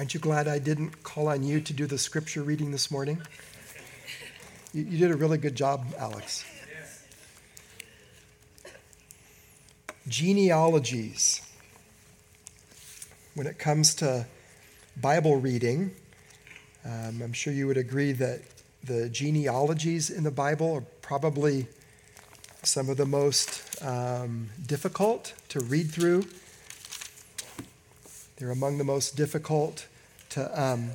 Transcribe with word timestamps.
Aren't 0.00 0.14
you 0.14 0.20
glad 0.20 0.48
I 0.48 0.58
didn't 0.58 1.02
call 1.02 1.28
on 1.28 1.42
you 1.42 1.60
to 1.60 1.74
do 1.74 1.84
the 1.84 1.98
scripture 1.98 2.42
reading 2.42 2.70
this 2.70 2.90
morning? 2.90 3.20
You, 4.72 4.84
you 4.84 4.96
did 4.96 5.10
a 5.10 5.14
really 5.14 5.36
good 5.36 5.54
job, 5.54 5.84
Alex. 5.98 6.42
Genealogies. 10.08 11.42
When 13.34 13.46
it 13.46 13.58
comes 13.58 13.94
to 13.96 14.26
Bible 14.98 15.36
reading, 15.36 15.90
um, 16.86 17.20
I'm 17.22 17.34
sure 17.34 17.52
you 17.52 17.66
would 17.66 17.76
agree 17.76 18.12
that 18.12 18.40
the 18.82 19.10
genealogies 19.10 20.08
in 20.08 20.24
the 20.24 20.30
Bible 20.30 20.76
are 20.76 20.84
probably 21.02 21.66
some 22.62 22.88
of 22.88 22.96
the 22.96 23.04
most 23.04 23.84
um, 23.84 24.48
difficult 24.66 25.34
to 25.50 25.60
read 25.60 25.90
through. 25.90 26.24
They're 28.40 28.50
among 28.50 28.78
the 28.78 28.84
most 28.84 29.16
difficult 29.16 29.86
to 30.30 30.62
um, 30.62 30.92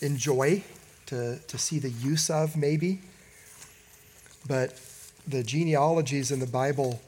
enjoy, 0.00 0.64
to, 1.06 1.38
to 1.38 1.58
see 1.58 1.78
the 1.78 1.90
use 1.90 2.30
of, 2.30 2.56
maybe. 2.56 3.00
But 4.48 4.80
the 5.28 5.42
genealogies 5.42 6.30
in 6.30 6.40
the 6.40 6.46
Bible 6.46 7.02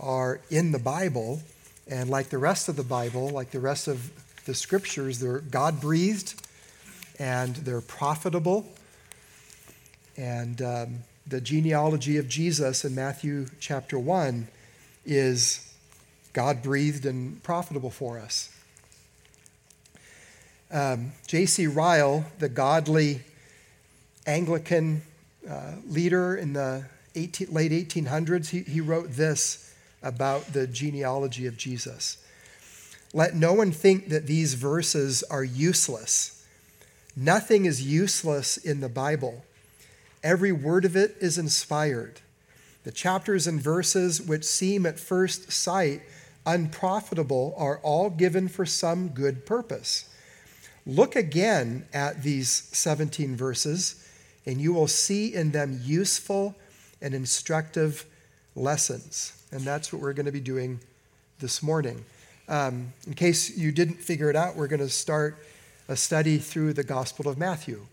are 0.00 0.40
in 0.48 0.70
the 0.70 0.78
Bible, 0.78 1.42
and 1.88 2.08
like 2.08 2.28
the 2.28 2.38
rest 2.38 2.68
of 2.68 2.76
the 2.76 2.84
Bible, 2.84 3.30
like 3.30 3.50
the 3.50 3.58
rest 3.58 3.88
of 3.88 4.12
the 4.44 4.54
scriptures, 4.54 5.18
they're 5.18 5.40
God 5.40 5.80
breathed 5.80 6.40
and 7.18 7.56
they're 7.56 7.80
profitable. 7.80 8.64
And 10.16 10.62
um, 10.62 10.98
the 11.26 11.40
genealogy 11.40 12.16
of 12.16 12.28
Jesus 12.28 12.84
in 12.84 12.94
Matthew 12.94 13.46
chapter 13.58 13.98
1 13.98 14.46
is 15.04 15.71
God 16.32 16.62
breathed 16.62 17.04
and 17.06 17.42
profitable 17.42 17.90
for 17.90 18.18
us. 18.18 18.48
Um, 20.70 21.12
J.C. 21.26 21.66
Ryle, 21.66 22.24
the 22.38 22.48
godly 22.48 23.20
Anglican 24.26 25.02
uh, 25.48 25.72
leader 25.86 26.34
in 26.34 26.54
the 26.54 26.84
18, 27.14 27.52
late 27.52 27.72
1800s, 27.72 28.48
he, 28.48 28.60
he 28.60 28.80
wrote 28.80 29.10
this 29.10 29.74
about 30.02 30.52
the 30.52 30.66
genealogy 30.66 31.46
of 31.46 31.56
Jesus. 31.56 32.16
Let 33.12 33.34
no 33.34 33.52
one 33.52 33.72
think 33.72 34.08
that 34.08 34.26
these 34.26 34.54
verses 34.54 35.22
are 35.24 35.44
useless. 35.44 36.46
Nothing 37.14 37.66
is 37.66 37.82
useless 37.82 38.56
in 38.56 38.80
the 38.80 38.88
Bible. 38.88 39.44
Every 40.22 40.52
word 40.52 40.84
of 40.86 40.96
it 40.96 41.16
is 41.20 41.36
inspired. 41.36 42.20
The 42.84 42.92
chapters 42.92 43.46
and 43.46 43.60
verses 43.60 44.22
which 44.22 44.44
seem 44.44 44.86
at 44.86 44.98
first 44.98 45.52
sight 45.52 46.00
unprofitable 46.46 47.54
are 47.56 47.78
all 47.78 48.10
given 48.10 48.48
for 48.48 48.66
some 48.66 49.08
good 49.08 49.46
purpose. 49.46 50.08
Look 50.86 51.14
again 51.14 51.86
at 51.92 52.22
these 52.22 52.50
17 52.50 53.36
verses, 53.36 54.08
and 54.46 54.60
you 54.60 54.72
will 54.72 54.88
see 54.88 55.34
in 55.34 55.52
them 55.52 55.80
useful 55.82 56.56
and 57.00 57.14
instructive 57.14 58.04
lessons. 58.56 59.44
And 59.52 59.62
that's 59.62 59.92
what 59.92 60.02
we're 60.02 60.12
going 60.12 60.26
to 60.26 60.32
be 60.32 60.40
doing 60.40 60.80
this 61.38 61.62
morning. 61.62 62.04
Um, 62.48 62.92
in 63.06 63.14
case 63.14 63.56
you 63.56 63.70
didn't 63.70 63.96
figure 63.96 64.28
it 64.28 64.36
out, 64.36 64.56
we're 64.56 64.66
going 64.66 64.80
to 64.80 64.88
start 64.88 65.38
a 65.88 65.96
study 65.96 66.38
through 66.38 66.72
the 66.72 66.84
Gospel 66.84 67.28
of 67.28 67.38
Matthew. 67.38 67.86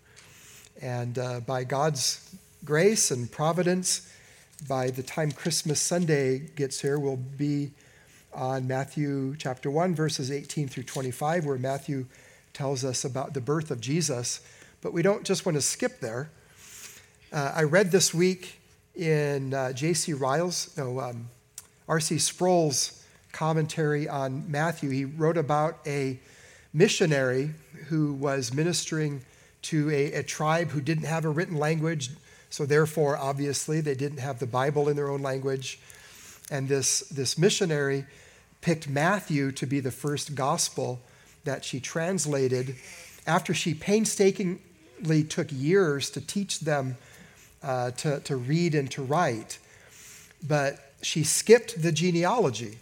And 0.82 1.20
uh, 1.20 1.42
by 1.42 1.64
God's 1.64 2.36
grace 2.66 3.12
and 3.12 3.32
providence, 3.32 4.12
by 4.68 4.90
the 4.90 5.04
time 5.04 5.32
Christmas 5.32 5.80
Sunday 5.80 6.40
gets 6.40 6.82
here, 6.82 6.98
we'll 6.98 7.18
be 7.18 7.72
on 8.34 8.68
Matthew 8.68 9.36
chapter 9.38 9.72
1, 9.72 9.96
verses 9.96 10.32
18 10.32 10.68
through 10.68 10.84
25, 10.84 11.46
where 11.46 11.58
Matthew 11.58 12.06
tells 12.54 12.84
us 12.84 13.04
about 13.06 13.34
the 13.34 13.42
birth 13.42 13.72
of 13.72 13.82
Jesus. 13.82 14.42
But 14.82 14.94
we 14.94 15.02
don't 15.02 15.24
just 15.24 15.46
want 15.46 15.56
to 15.56 15.62
skip 15.62 16.00
there. 16.00 16.30
Uh, 17.32 17.52
I 17.56 17.64
read 17.64 17.92
this 17.92 18.14
week 18.14 18.60
in 18.96 19.54
uh, 19.54 19.74
J.C. 19.74 20.14
Ryle's, 20.14 20.76
no, 20.78 21.00
um, 21.00 21.30
R.C. 21.88 22.18
Sproul's 22.20 23.04
commentary 23.32 24.08
on 24.08 24.50
Matthew. 24.50 24.90
He 24.90 25.06
wrote 25.06 25.38
about 25.38 25.80
a 25.86 26.20
missionary 26.74 27.52
who 27.88 28.14
was 28.14 28.54
ministering 28.54 29.22
to 29.64 29.90
a, 29.90 30.14
a 30.14 30.24
tribe 30.24 30.70
who 30.70 30.82
didn't 30.82 31.06
have 31.06 31.26
a 31.26 31.30
written 31.30 31.58
language. 31.58 32.12
So, 32.50 32.66
therefore, 32.66 33.18
obviously, 33.18 33.82
they 33.82 33.96
didn't 33.96 34.20
have 34.20 34.40
the 34.40 34.48
Bible 34.48 34.90
in 34.90 34.96
their 34.96 35.10
own 35.10 35.22
language. 35.22 35.80
And 36.52 36.68
this, 36.68 37.00
this 37.10 37.38
missionary 37.38 38.06
picked 38.62 38.90
Matthew 38.90 39.52
to 39.54 39.66
be 39.66 39.80
the 39.80 39.92
first 39.92 40.36
gospel 40.36 41.02
that 41.44 41.64
she 41.64 41.80
translated 41.80 42.76
after 43.26 43.54
she 43.54 43.74
painstakingly 43.74 45.24
took 45.24 45.48
years 45.52 46.10
to 46.12 46.22
teach 46.22 46.60
them 46.62 46.98
uh, 47.64 47.92
to, 47.92 48.20
to 48.22 48.36
read 48.36 48.76
and 48.76 48.90
to 48.92 49.04
write. 49.04 49.60
But 50.48 50.94
she 51.02 51.24
skipped 51.24 51.82
the 51.82 51.92
genealogy. 51.92 52.78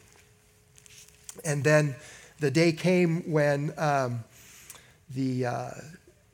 And 1.43 1.63
then 1.63 1.95
the 2.39 2.51
day 2.51 2.71
came 2.71 3.31
when 3.31 3.73
um, 3.77 4.23
the, 5.13 5.45
uh, 5.45 5.71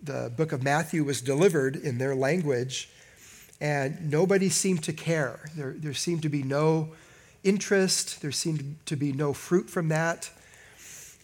the 0.02 0.32
book 0.36 0.52
of 0.52 0.64
Matthew 0.64 1.04
was 1.04 1.22
delivered 1.22 1.76
in 1.76 1.98
their 1.98 2.16
language, 2.16 2.90
and 3.62 4.10
nobody 4.10 4.50
seemed 4.50 4.84
to 4.84 4.94
care. 4.94 5.50
There, 5.56 5.76
there 5.78 5.94
seemed 5.94 6.22
to 6.24 6.30
be 6.30 6.44
no 6.44 6.90
interest, 7.44 8.22
there 8.22 8.32
seemed 8.32 8.78
to 8.86 8.96
be 8.96 9.12
no 9.12 9.34
fruit 9.34 9.70
from 9.70 9.90
that. 9.90 10.30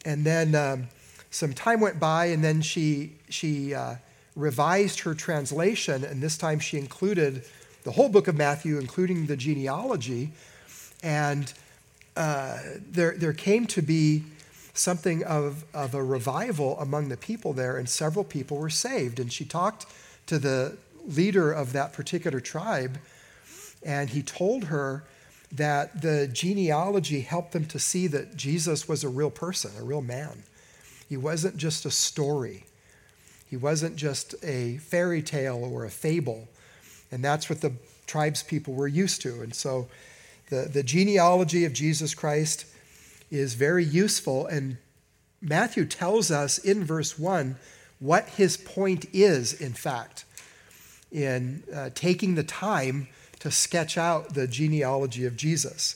And 0.06 0.25
then 0.25 0.56
um, 0.56 0.88
some 1.31 1.53
time 1.53 1.80
went 1.80 2.00
by, 2.00 2.25
and 2.25 2.44
then 2.44 2.62
she, 2.62 3.13
she 3.30 3.74
uh, 3.74 3.96
revised 4.35 5.02
her 5.02 5.13
translation, 5.13 6.03
and 6.03 6.22
this 6.22 6.38
time 6.38 6.59
she 6.59 6.78
included 6.78 7.44
the 7.84 7.91
whole 7.91 8.09
book 8.09 8.28
of 8.28 8.35
Matthew, 8.35 8.78
including 8.78 9.25
the 9.25 9.38
genealogy. 9.38 10.31
And 11.03 11.52
uh, 12.16 12.58
there, 12.90 13.16
there 13.18 13.34
came 13.34 13.68
to 13.68 13.81
be 13.81 14.24
something 14.74 15.24
of, 15.24 15.66
of 15.74 15.94
a 15.94 16.03
revival 16.03 16.79
among 16.79 17.09
the 17.09 17.18
people 17.18 17.53
there, 17.53 17.78
and 17.78 17.90
several 17.90 18.24
people 18.24 18.58
were 18.58 18.69
saved. 18.69 19.19
And 19.19 19.31
she 19.31 19.46
talked 19.46 19.85
to 20.28 20.40
the 20.40 20.78
leader 21.06 21.52
of 21.52 21.74
that 21.74 21.94
particular 21.94 22.40
tribe, 22.40 22.97
and 23.84 24.09
he 24.09 24.22
told 24.22 24.66
her 24.66 25.03
that 25.52 26.02
the 26.02 26.28
genealogy 26.28 27.22
helped 27.22 27.54
them 27.54 27.66
to 27.66 27.80
see 27.80 28.08
that 28.08 28.36
Jesus 28.36 28.88
was 28.88 29.04
a 29.04 29.10
real 29.10 29.32
person, 29.32 29.72
a 29.80 29.84
real 29.84 30.02
man. 30.02 30.44
He 31.08 31.18
wasn't 31.18 31.58
just 31.58 31.86
a 31.86 31.92
story, 31.92 32.66
he 33.48 33.58
wasn't 33.58 33.96
just 33.96 34.36
a 34.44 34.78
fairy 34.78 35.24
tale 35.24 35.64
or 35.64 35.86
a 35.86 35.90
fable. 35.90 36.48
And 37.12 37.24
that's 37.24 37.50
what 37.50 37.62
the 37.62 37.74
tribes 38.06 38.44
people 38.44 38.76
were 38.76 38.88
used 38.88 39.22
to. 39.24 39.42
And 39.42 39.56
so 39.56 39.88
the, 40.50 40.70
the 40.72 40.84
genealogy 40.84 41.66
of 41.66 41.74
Jesus 41.74 42.14
Christ 42.14 42.66
is 43.32 43.56
very 43.56 43.84
useful. 43.84 44.46
And 44.46 44.78
Matthew 45.42 45.86
tells 45.86 46.30
us 46.30 46.59
in 46.59 46.84
verse 46.84 47.18
1 47.18 47.56
what 48.00 48.30
his 48.30 48.58
point 48.58 49.06
is, 49.12 49.54
in 49.54 49.74
fact, 49.74 50.26
in 51.12 51.64
uh, 51.74 51.90
taking 51.96 52.36
the 52.36 52.44
time 52.44 53.08
to 53.40 53.52
sketch 53.52 53.98
out 53.98 54.34
the 54.34 54.48
genealogy 54.48 55.26
of 55.26 55.36
Jesus. 55.36 55.96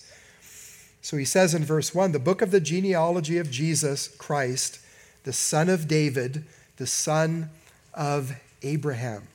So 1.02 1.18
he 1.18 1.26
says 1.26 1.54
in 1.54 1.66
verse 1.66 1.94
1 1.94 2.14
the 2.14 2.20
book 2.20 2.42
of 2.42 2.52
the 2.52 2.62
genealogy 2.62 3.38
of 3.38 3.52
Jesus 3.52 4.08
Christ, 4.08 4.80
the 5.24 5.34
son 5.34 5.70
of 5.70 5.88
David, 5.88 6.46
the 6.78 6.88
son 6.88 7.50
of 7.94 8.34
Abraham. 8.62 9.28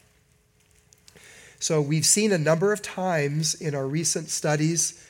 So 1.60 1.80
we've 1.80 2.06
seen 2.06 2.32
a 2.32 2.38
number 2.38 2.72
of 2.72 2.82
times 2.82 3.54
in 3.54 3.74
our 3.74 3.86
recent 3.86 4.28
studies 4.28 5.04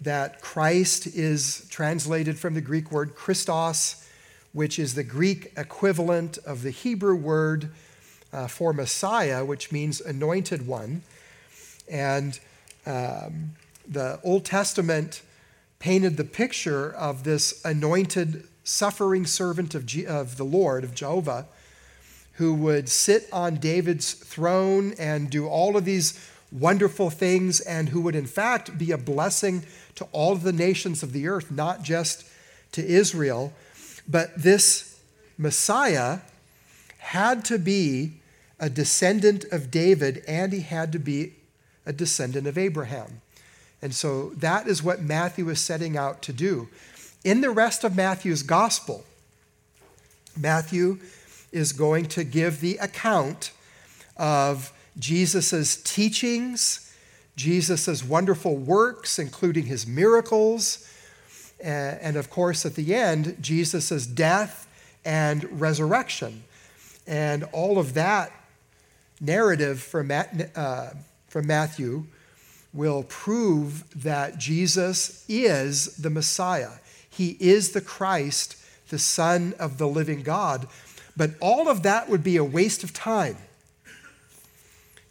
that 0.00 0.40
Christ 0.40 1.06
is 1.06 1.66
translated 1.68 2.38
from 2.38 2.54
the 2.54 2.60
Greek 2.60 2.92
word 2.92 3.14
Christos, 3.14 4.08
which 4.52 4.78
is 4.78 4.94
the 4.94 5.02
Greek 5.02 5.52
equivalent 5.56 6.38
of 6.38 6.62
the 6.62 6.70
Hebrew 6.70 7.16
word 7.16 7.70
uh, 8.32 8.46
for 8.46 8.72
Messiah, 8.72 9.44
which 9.44 9.72
means 9.72 10.00
anointed 10.00 10.66
one. 10.66 11.02
And 11.88 12.38
um, 12.86 13.52
the 13.86 14.20
Old 14.22 14.44
Testament 14.44 15.22
painted 15.78 16.16
the 16.16 16.24
picture 16.24 16.92
of 16.92 17.24
this 17.24 17.64
anointed, 17.64 18.46
suffering 18.64 19.26
servant 19.26 19.74
of, 19.74 19.86
G- 19.86 20.06
of 20.06 20.36
the 20.36 20.44
Lord, 20.44 20.84
of 20.84 20.94
Jehovah, 20.94 21.46
who 22.34 22.54
would 22.54 22.88
sit 22.88 23.28
on 23.32 23.56
David's 23.56 24.12
throne 24.12 24.94
and 24.98 25.30
do 25.30 25.46
all 25.46 25.76
of 25.76 25.84
these 25.84 26.30
wonderful 26.50 27.10
things, 27.10 27.60
and 27.60 27.88
who 27.88 28.00
would, 28.00 28.14
in 28.14 28.26
fact, 28.26 28.78
be 28.78 28.92
a 28.92 28.98
blessing 28.98 29.64
to 29.96 30.04
all 30.12 30.32
of 30.32 30.42
the 30.42 30.52
nations 30.52 31.02
of 31.02 31.12
the 31.12 31.26
earth, 31.28 31.50
not 31.50 31.82
just 31.82 32.24
to 32.72 32.84
Israel. 32.84 33.52
But 34.08 34.36
this 34.36 35.00
Messiah 35.38 36.20
had 36.98 37.44
to 37.46 37.58
be 37.58 38.14
a 38.58 38.70
descendant 38.70 39.44
of 39.52 39.70
David 39.70 40.22
and 40.26 40.52
he 40.52 40.60
had 40.60 40.92
to 40.92 40.98
be 40.98 41.34
a 41.86 41.92
descendant 41.92 42.46
of 42.46 42.56
Abraham. 42.56 43.20
And 43.82 43.94
so 43.94 44.30
that 44.36 44.66
is 44.66 44.82
what 44.82 45.02
Matthew 45.02 45.48
is 45.50 45.60
setting 45.60 45.96
out 45.96 46.22
to 46.22 46.32
do. 46.32 46.68
In 47.22 47.40
the 47.40 47.50
rest 47.50 47.84
of 47.84 47.94
Matthew's 47.96 48.42
gospel, 48.42 49.04
Matthew 50.36 50.98
is 51.52 51.72
going 51.72 52.06
to 52.06 52.24
give 52.24 52.60
the 52.60 52.76
account 52.78 53.52
of 54.16 54.72
Jesus' 54.98 55.76
teachings, 55.76 56.92
Jesus' 57.36 58.04
wonderful 58.04 58.56
works, 58.56 59.18
including 59.18 59.66
his 59.66 59.86
miracles, 59.86 60.88
and 61.62 62.16
of 62.16 62.30
course, 62.30 62.66
at 62.66 62.74
the 62.74 62.94
end, 62.94 63.36
Jesus' 63.40 64.06
death 64.06 64.66
and 65.04 65.60
resurrection. 65.60 66.44
And 67.06 67.44
all 67.52 67.78
of 67.78 67.94
that 67.94 68.32
narrative 69.20 69.80
from, 69.80 70.08
from 71.34 71.48
Matthew 71.48 72.04
will 72.72 73.02
prove 73.02 73.82
that 74.04 74.38
Jesus 74.38 75.24
is 75.28 75.96
the 75.96 76.08
Messiah. 76.08 76.74
He 77.10 77.36
is 77.40 77.72
the 77.72 77.80
Christ, 77.80 78.56
the 78.88 79.00
Son 79.00 79.52
of 79.58 79.76
the 79.76 79.88
living 79.88 80.22
God. 80.22 80.68
But 81.16 81.32
all 81.40 81.68
of 81.68 81.82
that 81.82 82.08
would 82.08 82.22
be 82.22 82.36
a 82.36 82.44
waste 82.44 82.84
of 82.84 82.92
time 82.92 83.36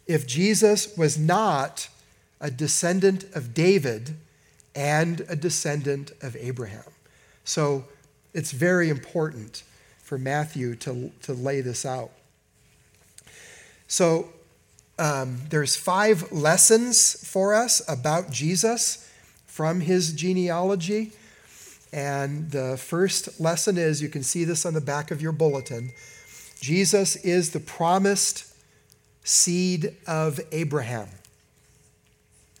if 0.06 0.26
Jesus 0.26 0.96
was 0.96 1.18
not 1.18 1.90
a 2.40 2.50
descendant 2.50 3.24
of 3.34 3.52
David 3.52 4.16
and 4.74 5.20
a 5.28 5.36
descendant 5.36 6.10
of 6.22 6.36
Abraham. 6.36 6.90
So 7.44 7.84
it's 8.32 8.50
very 8.50 8.88
important 8.88 9.62
for 10.02 10.16
Matthew 10.16 10.74
to, 10.76 11.12
to 11.20 11.34
lay 11.34 11.60
this 11.60 11.84
out. 11.84 12.12
So 13.88 14.30
um, 14.98 15.40
there's 15.50 15.76
five 15.76 16.30
lessons 16.30 17.28
for 17.28 17.54
us 17.54 17.82
about 17.88 18.30
Jesus 18.30 19.10
from 19.46 19.80
his 19.80 20.12
genealogy. 20.12 21.12
And 21.92 22.50
the 22.50 22.76
first 22.76 23.40
lesson 23.40 23.78
is 23.78 24.02
you 24.02 24.08
can 24.08 24.22
see 24.22 24.44
this 24.44 24.66
on 24.66 24.74
the 24.74 24.80
back 24.80 25.10
of 25.10 25.22
your 25.22 25.32
bulletin 25.32 25.92
Jesus 26.60 27.16
is 27.16 27.50
the 27.50 27.60
promised 27.60 28.46
seed 29.22 29.94
of 30.06 30.40
Abraham. 30.50 31.08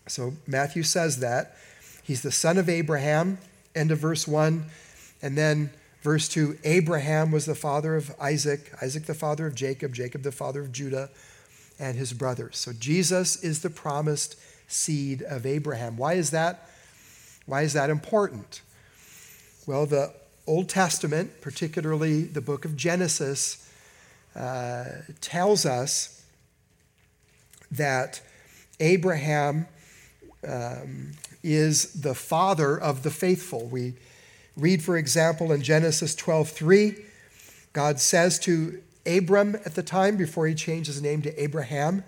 So 0.08 0.34
Matthew 0.46 0.82
says 0.82 1.20
that. 1.20 1.56
He's 2.02 2.20
the 2.20 2.30
son 2.30 2.58
of 2.58 2.68
Abraham, 2.68 3.38
end 3.74 3.90
of 3.90 3.98
verse 3.98 4.28
1. 4.28 4.66
And 5.22 5.38
then 5.38 5.70
verse 6.02 6.28
2 6.28 6.58
Abraham 6.64 7.30
was 7.30 7.46
the 7.46 7.54
father 7.54 7.96
of 7.96 8.14
Isaac, 8.20 8.70
Isaac 8.82 9.06
the 9.06 9.14
father 9.14 9.46
of 9.46 9.54
Jacob, 9.54 9.94
Jacob 9.94 10.22
the 10.22 10.32
father 10.32 10.60
of 10.60 10.70
Judah 10.70 11.08
and 11.78 11.96
his 11.96 12.12
brothers. 12.12 12.56
So 12.56 12.72
Jesus 12.72 13.42
is 13.42 13.62
the 13.62 13.70
promised 13.70 14.38
seed 14.68 15.22
of 15.22 15.46
Abraham. 15.46 15.96
Why 15.96 16.14
is 16.14 16.30
that? 16.30 16.68
Why 17.46 17.62
is 17.62 17.72
that 17.74 17.90
important? 17.90 18.62
Well, 19.66 19.86
the 19.86 20.12
Old 20.46 20.68
Testament, 20.68 21.40
particularly 21.40 22.24
the 22.24 22.40
book 22.40 22.64
of 22.64 22.76
Genesis, 22.76 23.70
uh, 24.36 24.84
tells 25.20 25.64
us 25.64 26.24
that 27.70 28.20
Abraham 28.80 29.66
um, 30.46 31.12
is 31.42 32.00
the 32.00 32.14
father 32.14 32.78
of 32.78 33.02
the 33.02 33.10
faithful. 33.10 33.66
We 33.66 33.94
read, 34.56 34.82
for 34.82 34.96
example, 34.96 35.52
in 35.52 35.62
Genesis 35.62 36.14
12:3, 36.14 37.04
God 37.72 38.00
says 38.00 38.38
to 38.40 38.82
Abram 39.06 39.56
at 39.64 39.74
the 39.74 39.82
time, 39.82 40.16
before 40.16 40.46
he 40.46 40.54
changed 40.54 40.86
his 40.86 41.02
name 41.02 41.22
to 41.22 41.42
Abraham. 41.42 42.04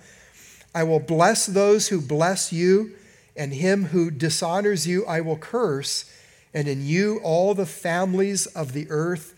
I 0.74 0.82
will 0.82 1.00
bless 1.00 1.46
those 1.46 1.88
who 1.88 2.00
bless 2.00 2.52
you, 2.52 2.92
and 3.36 3.52
him 3.52 3.86
who 3.86 4.10
dishonors 4.10 4.86
you 4.86 5.04
I 5.06 5.20
will 5.20 5.36
curse, 5.36 6.10
and 6.52 6.68
in 6.68 6.86
you 6.86 7.20
all 7.22 7.54
the 7.54 7.66
families 7.66 8.46
of 8.46 8.72
the 8.72 8.86
earth 8.90 9.34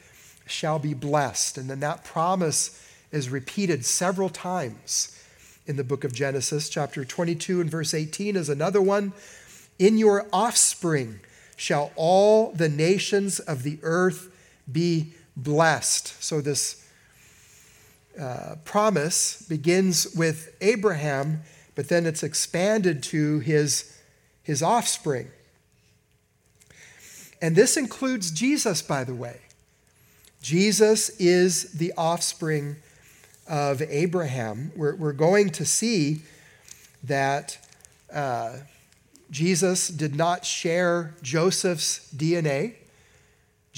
shall 0.47 0.79
be 0.79 0.95
blessed. 0.95 1.59
And 1.59 1.69
then 1.69 1.81
that 1.81 2.05
promise 2.05 2.85
is 3.13 3.31
repeated 3.31 3.85
several 3.85 4.29
times 4.29 5.15
in 5.67 5.77
the 5.77 5.85
book 5.85 6.05
of 6.05 6.13
Genesis. 6.13 6.69
Chapter 6.69 7.05
22 7.05 7.61
and 7.61 7.71
verse 7.71 7.95
18 7.95 8.37
is 8.37 8.49
another 8.49 8.81
one. 8.81 9.13
In 9.79 9.99
your 9.99 10.27
offspring 10.33 11.21
shall 11.57 11.93
all 11.97 12.53
the 12.53 12.69
nations 12.69 13.39
of 13.41 13.63
the 13.63 13.79
earth 13.83 14.33
be 14.71 15.13
blessed. 15.37 16.21
So, 16.23 16.41
this 16.41 16.88
uh, 18.19 18.57
promise 18.65 19.43
begins 19.49 20.15
with 20.15 20.57
Abraham, 20.61 21.43
but 21.75 21.89
then 21.89 22.07
it's 22.07 22.23
expanded 22.23 23.03
to 23.05 23.39
his, 23.41 23.97
his 24.43 24.63
offspring. 24.63 25.29
And 27.41 27.55
this 27.55 27.77
includes 27.77 28.31
Jesus, 28.31 28.83
by 28.83 29.05
the 29.05 29.15
way. 29.15 29.41
Jesus 30.43 31.11
is 31.19 31.73
the 31.73 31.93
offspring 31.97 32.77
of 33.49 33.83
Abraham. 33.83 34.73
We're, 34.77 34.97
we're 34.97 35.13
going 35.13 35.51
to 35.51 35.65
see 35.65 36.23
that 37.05 37.59
uh, 38.13 38.59
Jesus 39.31 39.89
did 39.89 40.17
not 40.17 40.45
share 40.45 41.15
Joseph's 41.23 42.13
DNA. 42.15 42.75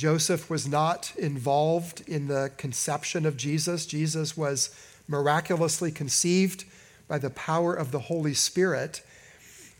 Joseph 0.00 0.48
was 0.48 0.66
not 0.66 1.12
involved 1.18 2.02
in 2.08 2.26
the 2.26 2.50
conception 2.56 3.26
of 3.26 3.36
Jesus. 3.36 3.84
Jesus 3.84 4.34
was 4.34 4.74
miraculously 5.06 5.92
conceived 5.92 6.64
by 7.06 7.18
the 7.18 7.28
power 7.28 7.74
of 7.74 7.90
the 7.90 7.98
Holy 7.98 8.32
Spirit, 8.32 9.02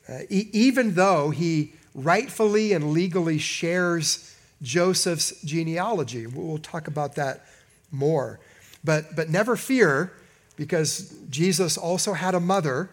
uh, 0.07 0.19
e- 0.29 0.51
even 0.53 0.95
though 0.95 1.31
he 1.31 1.73
rightfully 1.95 2.75
and 2.75 2.93
legally 2.93 3.39
shares 3.39 4.37
Joseph's 4.61 5.41
genealogy. 5.41 6.27
We'll 6.27 6.59
talk 6.59 6.87
about 6.87 7.15
that 7.15 7.47
more. 7.91 8.41
But, 8.85 9.17
but 9.17 9.31
never 9.31 9.57
fear, 9.57 10.13
because 10.55 11.15
Jesus 11.31 11.79
also 11.79 12.13
had 12.13 12.35
a 12.35 12.41
mother, 12.41 12.91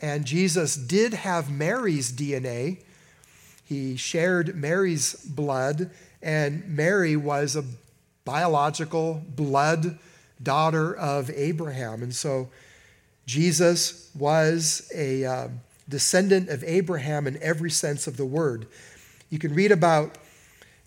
and 0.00 0.24
Jesus 0.24 0.76
did 0.76 1.12
have 1.12 1.50
Mary's 1.50 2.10
DNA. 2.10 2.78
He 3.66 3.96
shared 3.96 4.56
Mary's 4.56 5.12
blood 5.12 5.90
and 6.22 6.66
Mary 6.68 7.16
was 7.16 7.56
a 7.56 7.64
biological 8.24 9.22
blood 9.28 9.98
daughter 10.42 10.94
of 10.96 11.30
Abraham. 11.30 12.02
And 12.02 12.14
so 12.14 12.48
Jesus 13.26 14.10
was 14.14 14.90
a 14.94 15.24
uh, 15.24 15.48
descendant 15.88 16.48
of 16.48 16.64
Abraham 16.64 17.26
in 17.26 17.38
every 17.42 17.70
sense 17.70 18.06
of 18.06 18.16
the 18.16 18.26
word. 18.26 18.66
You 19.30 19.38
can 19.38 19.54
read 19.54 19.72
about 19.72 20.16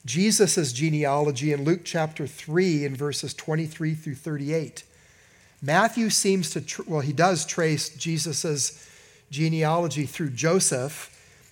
Jesus' 0.05 0.73
genealogy 0.73 1.53
in 1.53 1.63
Luke 1.63 1.81
chapter 1.83 2.25
3 2.25 2.85
in 2.85 2.95
verses 2.95 3.33
23 3.33 3.93
through 3.93 4.15
38. 4.15 4.83
Matthew 5.61 6.09
seems 6.09 6.49
to, 6.51 6.61
tr- 6.61 6.81
well, 6.87 7.01
he 7.01 7.13
does 7.13 7.45
trace 7.45 7.89
Jesus' 7.89 8.87
genealogy 9.29 10.07
through 10.07 10.31
Joseph, 10.31 11.07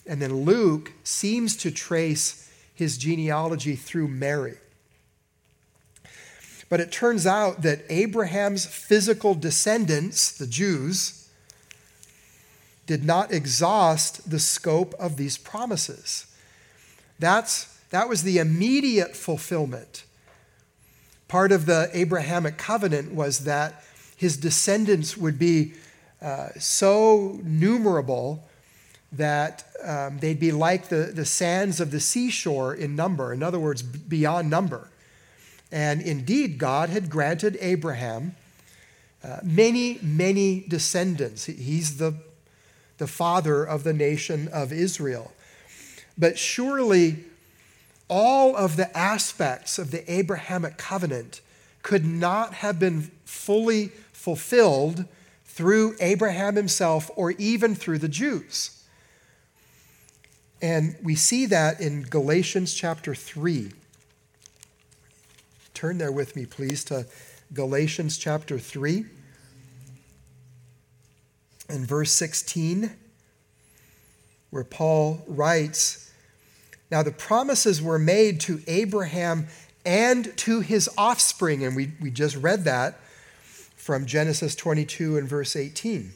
and 0.07 0.19
then 0.19 0.43
Luke 0.45 0.91
seems 1.03 1.55
to 1.57 1.69
trace 1.69 2.48
his 2.79 2.97
genealogy 2.97 3.75
through 3.75 4.07
Mary. 4.07 4.55
But 6.69 6.79
it 6.79 6.91
turns 6.91 7.27
out 7.27 7.61
that 7.63 7.81
Abraham's 7.89 8.65
physical 8.65 9.35
descendants, 9.35 10.31
the 10.31 10.47
Jews, 10.47 11.29
did 12.87 13.03
not 13.03 13.33
exhaust 13.33 14.29
the 14.29 14.39
scope 14.39 14.93
of 14.97 15.17
these 15.17 15.37
promises. 15.37 16.25
That's, 17.19 17.77
that 17.89 18.07
was 18.07 18.23
the 18.23 18.37
immediate 18.37 19.15
fulfillment. 19.15 20.05
Part 21.27 21.51
of 21.51 21.65
the 21.65 21.89
Abrahamic 21.93 22.57
covenant 22.57 23.13
was 23.13 23.39
that 23.43 23.83
his 24.15 24.37
descendants 24.37 25.17
would 25.17 25.37
be 25.37 25.73
uh, 26.21 26.49
so 26.57 27.39
numerable 27.43 28.48
that 29.11 29.65
um, 29.83 30.19
they'd 30.19 30.39
be 30.39 30.51
like 30.51 30.89
the, 30.89 31.11
the 31.13 31.25
sands 31.25 31.79
of 31.79 31.91
the 31.91 31.99
seashore 31.99 32.73
in 32.73 32.95
number, 32.95 33.33
in 33.33 33.41
other 33.41 33.59
words, 33.59 33.81
beyond 33.81 34.49
number. 34.49 34.89
And 35.71 36.01
indeed, 36.01 36.57
God 36.57 36.89
had 36.89 37.09
granted 37.09 37.57
Abraham 37.61 38.35
uh, 39.23 39.39
many, 39.43 39.99
many 40.01 40.65
descendants. 40.67 41.45
He's 41.45 41.97
the, 41.97 42.15
the 42.97 43.07
father 43.07 43.63
of 43.63 43.83
the 43.83 43.93
nation 43.93 44.47
of 44.47 44.71
Israel. 44.71 45.31
But 46.17 46.37
surely, 46.37 47.23
all 48.07 48.55
of 48.55 48.75
the 48.75 48.95
aspects 48.97 49.77
of 49.77 49.91
the 49.91 50.11
Abrahamic 50.11 50.77
covenant 50.77 51.41
could 51.83 52.05
not 52.05 52.55
have 52.55 52.79
been 52.79 53.11
fully 53.25 53.87
fulfilled 54.11 55.05
through 55.45 55.95
Abraham 55.99 56.55
himself 56.55 57.11
or 57.15 57.31
even 57.31 57.75
through 57.75 57.99
the 57.99 58.09
Jews. 58.09 58.78
And 60.61 60.95
we 61.01 61.15
see 61.15 61.45
that 61.47 61.79
in 61.79 62.03
Galatians 62.03 62.73
chapter 62.73 63.15
3. 63.15 63.71
Turn 65.73 65.97
there 65.97 66.11
with 66.11 66.35
me, 66.35 66.45
please, 66.45 66.83
to 66.85 67.05
Galatians 67.53 68.17
chapter 68.17 68.59
3 68.59 69.05
and 71.69 71.87
verse 71.87 72.11
16, 72.11 72.91
where 74.49 74.63
Paul 74.63 75.23
writes 75.27 76.11
Now 76.91 77.03
the 77.03 77.11
promises 77.11 77.81
were 77.81 77.99
made 77.99 78.41
to 78.41 78.61
Abraham 78.67 79.47
and 79.85 80.35
to 80.37 80.59
his 80.59 80.89
offspring. 80.97 81.63
And 81.63 81.75
we, 81.75 81.93
we 82.01 82.11
just 82.11 82.35
read 82.35 82.65
that 82.65 82.99
from 83.77 84.05
Genesis 84.05 84.55
22 84.55 85.17
and 85.17 85.27
verse 85.27 85.55
18. 85.55 86.11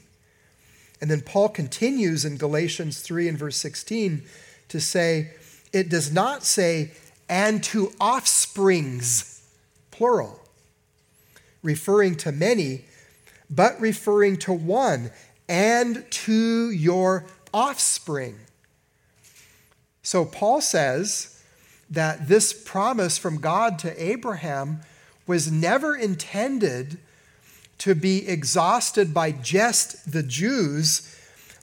And 1.03 1.11
then 1.11 1.19
Paul 1.19 1.49
continues 1.49 2.23
in 2.23 2.37
Galatians 2.37 3.01
3 3.01 3.27
and 3.27 3.37
verse 3.37 3.57
16 3.57 4.23
to 4.69 4.79
say, 4.79 5.31
it 5.73 5.89
does 5.89 6.13
not 6.13 6.43
say, 6.43 6.91
and 7.27 7.61
to 7.65 7.91
offsprings, 7.99 9.43
plural, 9.91 10.39
referring 11.61 12.15
to 12.15 12.31
many, 12.31 12.85
but 13.49 13.77
referring 13.81 14.37
to 14.37 14.53
one, 14.53 15.11
and 15.49 16.09
to 16.09 16.71
your 16.71 17.25
offspring. 17.53 18.37
So 20.03 20.23
Paul 20.23 20.61
says 20.61 21.43
that 21.89 22.29
this 22.29 22.53
promise 22.53 23.17
from 23.17 23.41
God 23.41 23.77
to 23.79 24.01
Abraham 24.01 24.79
was 25.27 25.51
never 25.51 25.97
intended 25.97 26.97
to 27.83 27.93
be 27.93 28.25
exhausted 28.29 29.13
by 29.13 29.29
just 29.29 30.09
the 30.09 30.23
Jews, 30.23 31.13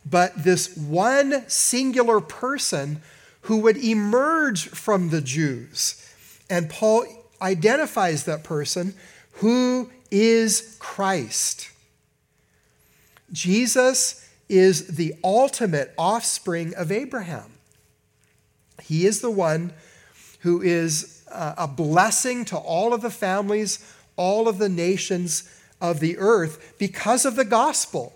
but 0.04 0.44
this 0.44 0.76
one 0.76 1.48
singular 1.48 2.20
person 2.20 3.00
who 3.42 3.56
would 3.60 3.78
emerge 3.78 4.68
from 4.68 5.08
the 5.08 5.22
Jews. 5.22 6.06
And 6.50 6.68
Paul 6.68 7.06
identifies 7.40 8.24
that 8.24 8.44
person 8.44 8.92
who 9.34 9.90
is 10.10 10.76
Christ. 10.78 11.70
Jesus 13.32 14.28
is 14.46 14.88
the 14.96 15.14
ultimate 15.24 15.94
offspring 15.96 16.74
of 16.74 16.92
Abraham. 16.92 17.50
He 18.82 19.06
is 19.06 19.22
the 19.22 19.30
one 19.30 19.72
who 20.40 20.60
is 20.60 21.24
uh, 21.32 21.54
a 21.56 21.66
blessing 21.66 22.44
to 22.46 22.58
all 22.58 22.92
of 22.92 23.00
the 23.00 23.08
families, 23.08 23.78
all 24.18 24.48
of 24.48 24.58
the 24.58 24.68
nations 24.68 25.44
of 25.80 26.00
the 26.00 26.18
earth 26.18 26.74
because 26.78 27.24
of 27.24 27.36
the 27.36 27.44
gospel, 27.44 28.12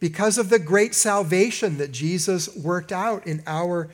because 0.00 0.38
of 0.38 0.48
the 0.48 0.58
great 0.58 0.94
salvation 0.94 1.78
that 1.78 1.92
Jesus 1.92 2.54
worked 2.56 2.92
out 2.92 3.26
in 3.26 3.42
our 3.46 3.90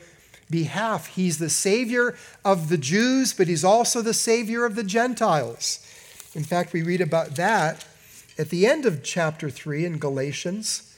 behalf. 0.49 1.07
He's 1.07 1.37
the 1.37 1.49
Savior 1.49 2.15
of 2.43 2.69
the 2.69 2.77
Jews, 2.77 3.33
but 3.33 3.47
He's 3.47 3.63
also 3.63 4.01
the 4.01 4.13
Savior 4.13 4.65
of 4.65 4.75
the 4.75 4.83
Gentiles. 4.83 5.79
In 6.35 6.43
fact, 6.43 6.73
we 6.73 6.83
read 6.83 7.01
about 7.01 7.35
that 7.35 7.85
at 8.37 8.49
the 8.49 8.65
end 8.65 8.85
of 8.85 9.03
chapter 9.03 9.49
3 9.49 9.85
in 9.85 9.97
Galatians. 9.97 10.95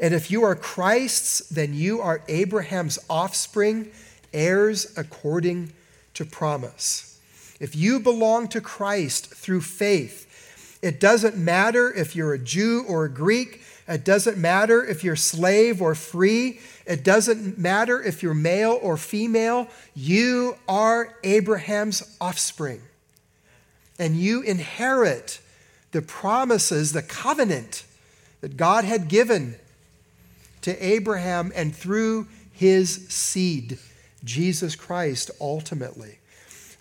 And 0.00 0.12
if 0.12 0.30
you 0.30 0.42
are 0.44 0.54
Christ's, 0.54 1.40
then 1.48 1.74
you 1.74 2.00
are 2.00 2.22
Abraham's 2.28 2.98
offspring, 3.08 3.90
heirs 4.32 4.92
according 4.96 5.72
to 6.14 6.24
promise. 6.24 7.13
If 7.60 7.76
you 7.76 8.00
belong 8.00 8.48
to 8.48 8.60
Christ 8.60 9.28
through 9.28 9.62
faith, 9.62 10.78
it 10.82 11.00
doesn't 11.00 11.36
matter 11.36 11.92
if 11.92 12.14
you're 12.14 12.34
a 12.34 12.38
Jew 12.38 12.84
or 12.86 13.04
a 13.04 13.10
Greek. 13.10 13.62
It 13.88 14.04
doesn't 14.04 14.36
matter 14.36 14.84
if 14.84 15.02
you're 15.02 15.16
slave 15.16 15.80
or 15.80 15.94
free. 15.94 16.60
It 16.86 17.02
doesn't 17.02 17.58
matter 17.58 18.02
if 18.02 18.22
you're 18.22 18.34
male 18.34 18.78
or 18.82 18.96
female. 18.96 19.68
You 19.94 20.56
are 20.68 21.16
Abraham's 21.24 22.16
offspring. 22.20 22.82
And 23.98 24.16
you 24.16 24.42
inherit 24.42 25.40
the 25.92 26.02
promises, 26.02 26.92
the 26.92 27.02
covenant 27.02 27.84
that 28.40 28.56
God 28.56 28.84
had 28.84 29.08
given 29.08 29.54
to 30.62 30.84
Abraham 30.84 31.52
and 31.54 31.74
through 31.74 32.26
his 32.52 33.06
seed, 33.08 33.78
Jesus 34.22 34.76
Christ, 34.76 35.30
ultimately. 35.40 36.18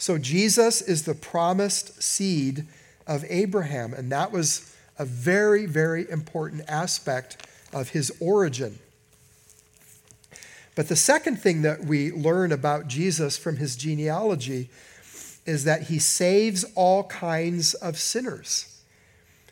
So 0.03 0.17
Jesus 0.17 0.81
is 0.81 1.03
the 1.03 1.15
promised 1.15 2.03
seed 2.03 2.67
of 3.07 3.24
Abraham, 3.29 3.93
and 3.93 4.12
that 4.12 4.33
was 4.33 4.75
a 5.00 5.05
very, 5.05 5.65
very 5.65 6.12
important 6.12 6.63
aspect 6.67 7.48
of 7.72 7.91
his 7.91 8.12
origin. 8.19 8.79
But 10.75 10.89
the 10.89 10.98
second 10.98 11.38
thing 11.38 11.62
that 11.62 11.86
we 11.86 12.12
learn 12.12 12.51
about 12.51 12.89
Jesus 12.89 13.38
from 13.38 13.55
his 13.55 13.77
genealogy 13.77 14.69
is 15.45 15.63
that 15.63 15.83
he 15.83 16.00
saves 16.00 16.65
all 16.75 17.05
kinds 17.05 17.74
of 17.74 17.98
sinners. 17.98 18.81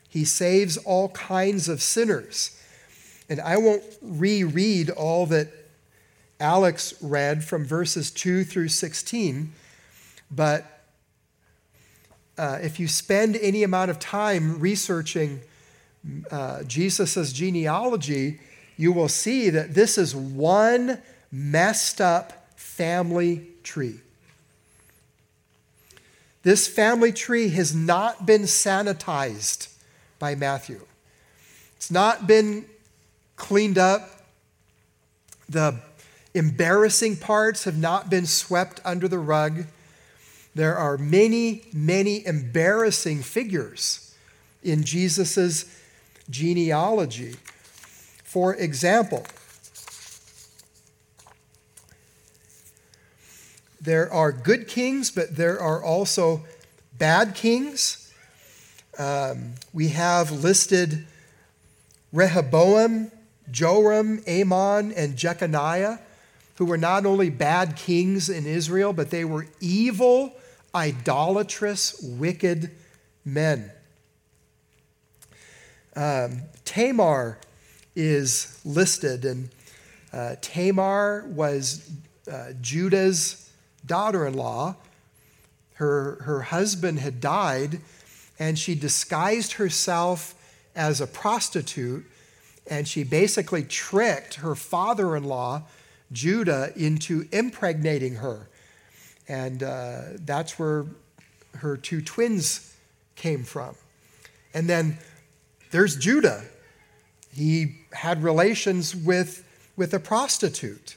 He 0.09 0.25
saves 0.25 0.75
all 0.75 1.07
kinds 1.11 1.69
of 1.69 1.81
sinners. 1.81 2.61
And 3.29 3.39
I 3.39 3.55
won't 3.55 3.83
reread 4.01 4.89
all 4.89 5.27
that 5.27 5.47
Alex 6.41 6.93
read 7.01 7.45
from 7.45 7.63
verses 7.63 8.11
2 8.11 8.43
through 8.43 8.67
16, 8.67 9.53
but 10.31 10.65
uh, 12.37 12.59
if 12.61 12.79
you 12.79 12.87
spend 12.87 13.35
any 13.37 13.63
amount 13.63 13.91
of 13.91 13.99
time 13.99 14.59
researching 14.59 15.41
uh, 16.31 16.63
Jesus' 16.63 17.31
genealogy, 17.31 18.39
you 18.77 18.91
will 18.91 19.09
see 19.09 19.49
that 19.49 19.73
this 19.73 19.97
is 19.97 20.15
one 20.15 20.99
messed 21.31 22.01
up 22.01 22.49
family 22.57 23.47
tree. 23.63 23.99
This 26.43 26.67
family 26.67 27.11
tree 27.11 27.49
has 27.49 27.75
not 27.75 28.25
been 28.25 28.43
sanitized 28.43 29.71
by 30.17 30.33
Matthew. 30.33 30.81
It's 31.75 31.91
not 31.91 32.25
been 32.25 32.65
cleaned 33.35 33.77
up. 33.77 34.23
The 35.47 35.79
embarrassing 36.33 37.17
parts 37.17 37.65
have 37.65 37.77
not 37.77 38.09
been 38.09 38.25
swept 38.25 38.79
under 38.83 39.07
the 39.07 39.19
rug. 39.19 39.65
There 40.53 40.75
are 40.75 40.97
many, 40.97 41.63
many 41.73 42.25
embarrassing 42.25 43.23
figures 43.23 44.15
in 44.63 44.83
Jesus' 44.83 45.65
genealogy. 46.29 47.35
For 48.23 48.55
example, 48.55 49.25
there 53.81 54.11
are 54.11 54.31
good 54.31 54.67
kings, 54.67 55.09
but 55.09 55.35
there 55.35 55.59
are 55.59 55.83
also 55.83 56.43
bad 56.97 57.33
kings. 57.33 58.13
Um, 58.97 59.53
we 59.73 59.89
have 59.89 60.31
listed 60.31 61.05
Rehoboam, 62.13 63.11
Joram, 63.49 64.21
Amon, 64.27 64.91
and 64.91 65.15
Jeconiah, 65.15 65.99
who 66.55 66.65
were 66.65 66.77
not 66.77 67.05
only 67.05 67.29
bad 67.29 67.75
kings 67.75 68.29
in 68.29 68.45
Israel, 68.45 68.93
but 68.93 69.09
they 69.09 69.25
were 69.25 69.47
evil, 69.59 70.33
idolatrous, 70.75 72.01
wicked 72.01 72.71
men. 73.25 73.71
Um, 75.95 76.43
Tamar 76.63 77.37
is 77.95 78.61
listed, 78.63 79.25
and 79.25 79.49
uh, 80.13 80.35
Tamar 80.41 81.25
was 81.27 81.89
uh, 82.31 82.53
Judah's 82.61 83.49
daughter 83.85 84.25
in 84.25 84.33
law. 84.33 84.75
Her, 85.73 86.21
her 86.21 86.41
husband 86.43 86.99
had 86.99 87.19
died, 87.19 87.81
and 88.39 88.57
she 88.57 88.75
disguised 88.75 89.53
herself 89.53 90.35
as 90.75 91.01
a 91.01 91.07
prostitute, 91.07 92.05
and 92.67 92.87
she 92.87 93.03
basically 93.03 93.63
tricked 93.63 94.35
her 94.35 94.55
father 94.55 95.15
in 95.17 95.23
law, 95.23 95.63
Judah, 96.11 96.71
into 96.75 97.27
impregnating 97.31 98.15
her. 98.15 98.47
And 99.27 99.63
uh, 99.63 100.01
that's 100.25 100.57
where 100.59 100.85
her 101.57 101.77
two 101.77 102.01
twins 102.01 102.75
came 103.15 103.43
from. 103.43 103.75
And 104.53 104.69
then 104.69 104.97
there's 105.71 105.95
Judah. 105.95 106.43
He 107.33 107.77
had 107.93 108.23
relations 108.23 108.95
with, 108.95 109.45
with 109.77 109.93
a 109.93 109.99
prostitute. 109.99 110.95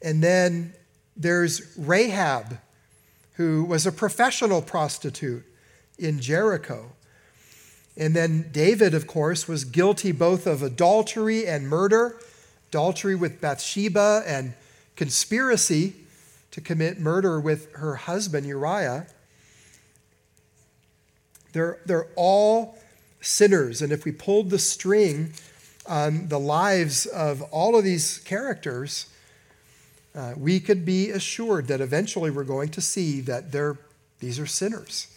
And 0.00 0.22
then 0.22 0.74
there's 1.16 1.76
Rahab, 1.76 2.58
who 3.34 3.64
was 3.64 3.86
a 3.86 3.92
professional 3.92 4.62
prostitute 4.62 5.44
in 5.98 6.20
Jericho. 6.20 6.92
And 7.96 8.16
then 8.16 8.50
David, 8.52 8.94
of 8.94 9.06
course, 9.06 9.46
was 9.46 9.64
guilty 9.64 10.12
both 10.12 10.46
of 10.46 10.62
adultery 10.62 11.46
and 11.46 11.68
murder, 11.68 12.18
adultery 12.70 13.14
with 13.14 13.40
Bathsheba 13.40 14.22
and 14.26 14.54
conspiracy 14.96 15.94
to 16.52 16.60
commit 16.60 17.00
murder 17.00 17.40
with 17.40 17.72
her 17.74 17.96
husband 17.96 18.46
Uriah. 18.46 19.06
They're, 21.52 21.80
they're 21.84 22.08
all 22.14 22.78
sinners. 23.20 23.82
And 23.82 23.92
if 23.92 24.04
we 24.04 24.12
pulled 24.12 24.50
the 24.50 24.58
string 24.58 25.32
on 25.86 26.28
the 26.28 26.38
lives 26.38 27.06
of 27.06 27.42
all 27.50 27.76
of 27.76 27.84
these 27.84 28.18
characters, 28.18 29.06
uh, 30.14 30.34
we 30.36 30.60
could 30.60 30.84
be 30.84 31.10
assured 31.10 31.68
that 31.68 31.80
eventually 31.80 32.30
we're 32.30 32.44
going 32.44 32.68
to 32.70 32.80
see 32.80 33.20
that 33.22 33.50
they're, 33.50 33.78
these 34.20 34.38
are 34.38 34.46
sinners. 34.46 35.08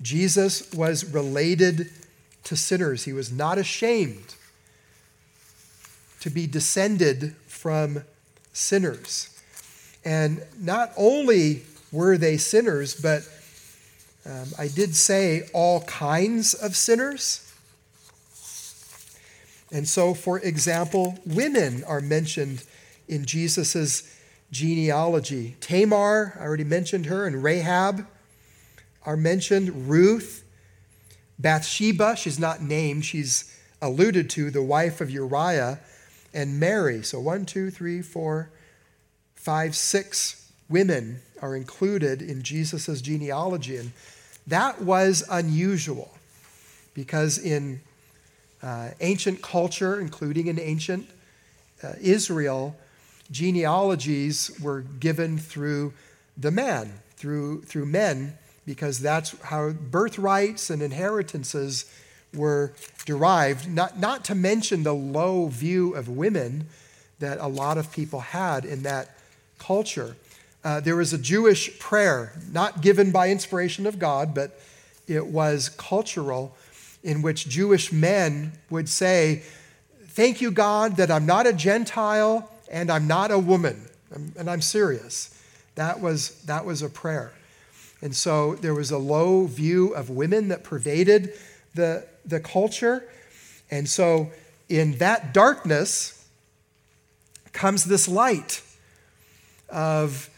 Jesus 0.00 0.72
was 0.72 1.04
related 1.04 1.90
to 2.44 2.56
sinners. 2.56 3.04
He 3.04 3.12
was 3.12 3.30
not 3.30 3.58
ashamed 3.58 4.34
to 6.20 6.30
be 6.30 6.46
descended 6.46 7.36
from 7.46 8.04
sinners. 8.52 9.37
And 10.04 10.42
not 10.58 10.92
only 10.96 11.62
were 11.92 12.16
they 12.16 12.36
sinners, 12.36 12.94
but 12.94 13.28
um, 14.26 14.48
I 14.58 14.68
did 14.68 14.94
say 14.94 15.48
all 15.52 15.82
kinds 15.82 16.54
of 16.54 16.76
sinners. 16.76 17.44
And 19.70 19.86
so, 19.86 20.14
for 20.14 20.38
example, 20.38 21.18
women 21.26 21.84
are 21.84 22.00
mentioned 22.00 22.64
in 23.06 23.24
Jesus' 23.24 24.16
genealogy. 24.50 25.56
Tamar, 25.60 26.36
I 26.38 26.42
already 26.42 26.64
mentioned 26.64 27.06
her, 27.06 27.26
and 27.26 27.42
Rahab 27.42 28.06
are 29.04 29.16
mentioned. 29.16 29.88
Ruth, 29.88 30.44
Bathsheba, 31.38 32.16
she's 32.16 32.38
not 32.38 32.62
named, 32.62 33.04
she's 33.04 33.54
alluded 33.80 34.28
to, 34.30 34.50
the 34.50 34.62
wife 34.62 35.00
of 35.00 35.10
Uriah, 35.10 35.80
and 36.34 36.58
Mary. 36.58 37.02
So 37.02 37.20
one, 37.20 37.46
two, 37.46 37.70
three, 37.70 38.02
four, 38.02 38.50
five, 39.48 39.74
six 39.74 40.52
women 40.68 41.22
are 41.40 41.56
included 41.56 42.20
in 42.20 42.42
Jesus' 42.42 43.00
genealogy. 43.00 43.78
And 43.78 43.92
that 44.46 44.82
was 44.82 45.24
unusual 45.30 46.10
because 46.92 47.38
in 47.38 47.80
uh, 48.62 48.90
ancient 49.00 49.40
culture, 49.40 49.98
including 50.00 50.48
in 50.48 50.60
ancient 50.60 51.08
uh, 51.82 51.94
Israel, 51.98 52.76
genealogies 53.30 54.50
were 54.60 54.82
given 54.82 55.38
through 55.38 55.94
the 56.36 56.50
man, 56.50 56.92
through, 57.16 57.62
through 57.62 57.86
men, 57.86 58.36
because 58.66 59.00
that's 59.00 59.30
how 59.44 59.70
birthrights 59.70 60.68
and 60.68 60.82
inheritances 60.82 61.90
were 62.34 62.74
derived, 63.06 63.66
not, 63.66 63.98
not 63.98 64.26
to 64.26 64.34
mention 64.34 64.82
the 64.82 64.94
low 64.94 65.46
view 65.46 65.94
of 65.94 66.06
women 66.06 66.66
that 67.18 67.38
a 67.40 67.48
lot 67.48 67.78
of 67.78 67.90
people 67.90 68.20
had 68.20 68.66
in 68.66 68.82
that 68.82 69.14
culture. 69.58 70.16
Uh, 70.64 70.80
there 70.80 70.96
was 70.96 71.12
a 71.12 71.18
Jewish 71.18 71.78
prayer, 71.78 72.32
not 72.52 72.80
given 72.82 73.10
by 73.10 73.30
inspiration 73.30 73.86
of 73.86 73.98
God, 73.98 74.34
but 74.34 74.60
it 75.06 75.26
was 75.26 75.68
cultural, 75.68 76.56
in 77.02 77.22
which 77.22 77.48
Jewish 77.48 77.92
men 77.92 78.52
would 78.70 78.88
say, 78.88 79.42
Thank 80.08 80.40
you, 80.40 80.50
God, 80.50 80.96
that 80.96 81.12
I'm 81.12 81.26
not 81.26 81.46
a 81.46 81.52
Gentile 81.52 82.50
and 82.70 82.90
I'm 82.90 83.06
not 83.06 83.30
a 83.30 83.38
woman. 83.38 83.86
And 84.10 84.50
I'm 84.50 84.60
serious. 84.60 85.32
That 85.76 86.00
was, 86.00 86.42
that 86.42 86.64
was 86.64 86.82
a 86.82 86.88
prayer. 86.88 87.32
And 88.00 88.14
so 88.14 88.56
there 88.56 88.74
was 88.74 88.90
a 88.90 88.98
low 88.98 89.46
view 89.46 89.94
of 89.94 90.10
women 90.10 90.48
that 90.48 90.64
pervaded 90.64 91.34
the, 91.74 92.04
the 92.24 92.40
culture. 92.40 93.04
And 93.70 93.88
so 93.88 94.30
in 94.68 94.98
that 94.98 95.32
darkness 95.32 96.26
comes 97.52 97.84
this 97.84 98.08
light 98.08 98.62
of 99.68 100.30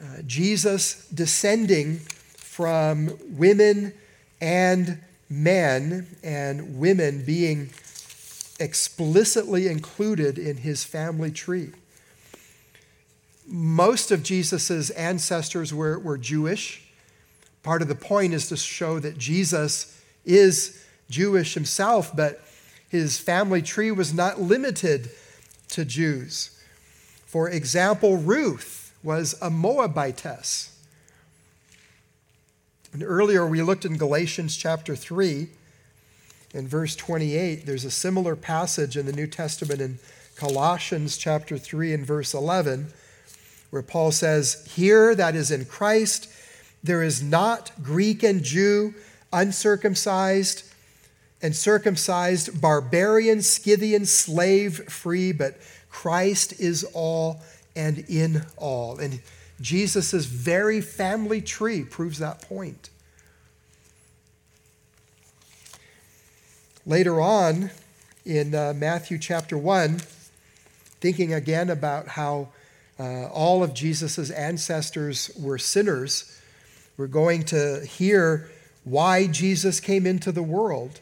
uh, 0.00 0.22
Jesus 0.26 1.06
descending 1.08 1.98
from 2.36 3.16
women 3.36 3.92
and 4.40 5.00
men, 5.30 6.06
and 6.22 6.78
women 6.78 7.24
being 7.24 7.70
explicitly 8.60 9.66
included 9.68 10.38
in 10.38 10.58
his 10.58 10.84
family 10.84 11.30
tree. 11.30 11.70
Most 13.46 14.10
of 14.10 14.22
Jesus' 14.22 14.90
ancestors 14.90 15.72
were, 15.72 15.98
were 15.98 16.18
Jewish. 16.18 16.82
Part 17.62 17.82
of 17.82 17.88
the 17.88 17.94
point 17.94 18.34
is 18.34 18.48
to 18.48 18.56
show 18.56 18.98
that 18.98 19.18
Jesus 19.18 20.00
is 20.24 20.84
Jewish 21.10 21.54
himself, 21.54 22.14
but 22.14 22.42
his 22.88 23.18
family 23.18 23.62
tree 23.62 23.90
was 23.90 24.12
not 24.12 24.40
limited 24.40 25.10
to 25.68 25.84
Jews. 25.84 26.51
For 27.32 27.48
example, 27.48 28.18
Ruth 28.18 28.92
was 29.02 29.34
a 29.40 29.48
Moabitess. 29.48 30.78
And 32.92 33.02
earlier 33.02 33.46
we 33.46 33.62
looked 33.62 33.86
in 33.86 33.96
Galatians 33.96 34.54
chapter 34.54 34.94
3 34.94 35.48
in 36.52 36.68
verse 36.68 36.94
28. 36.94 37.64
There's 37.64 37.86
a 37.86 37.90
similar 37.90 38.36
passage 38.36 38.98
in 38.98 39.06
the 39.06 39.14
New 39.14 39.26
Testament 39.26 39.80
in 39.80 39.98
Colossians 40.36 41.16
chapter 41.16 41.56
3 41.56 41.94
and 41.94 42.06
verse 42.06 42.34
11 42.34 42.92
where 43.70 43.80
Paul 43.80 44.12
says, 44.12 44.70
Here 44.76 45.14
that 45.14 45.34
is 45.34 45.50
in 45.50 45.64
Christ, 45.64 46.28
there 46.84 47.02
is 47.02 47.22
not 47.22 47.72
Greek 47.82 48.22
and 48.22 48.42
Jew, 48.42 48.92
uncircumcised 49.32 50.64
and 51.40 51.56
circumcised, 51.56 52.60
barbarian, 52.60 53.40
Scythian, 53.40 54.04
slave 54.04 54.92
free, 54.92 55.32
but 55.32 55.56
Christ 55.92 56.58
is 56.58 56.84
all 56.94 57.40
and 57.76 57.98
in 58.08 58.44
all. 58.56 58.98
And 58.98 59.20
Jesus' 59.60 60.24
very 60.24 60.80
family 60.80 61.40
tree 61.40 61.84
proves 61.84 62.18
that 62.18 62.42
point. 62.42 62.90
Later 66.84 67.20
on 67.20 67.70
in 68.24 68.54
uh, 68.54 68.72
Matthew 68.74 69.18
chapter 69.18 69.56
1, 69.56 70.00
thinking 71.00 71.32
again 71.32 71.70
about 71.70 72.08
how 72.08 72.48
uh, 72.98 73.26
all 73.26 73.62
of 73.62 73.74
Jesus' 73.74 74.30
ancestors 74.30 75.30
were 75.38 75.58
sinners, 75.58 76.40
we're 76.96 77.06
going 77.06 77.44
to 77.44 77.84
hear 77.86 78.50
why 78.84 79.26
Jesus 79.26 79.78
came 79.78 80.06
into 80.06 80.32
the 80.32 80.42
world. 80.42 81.00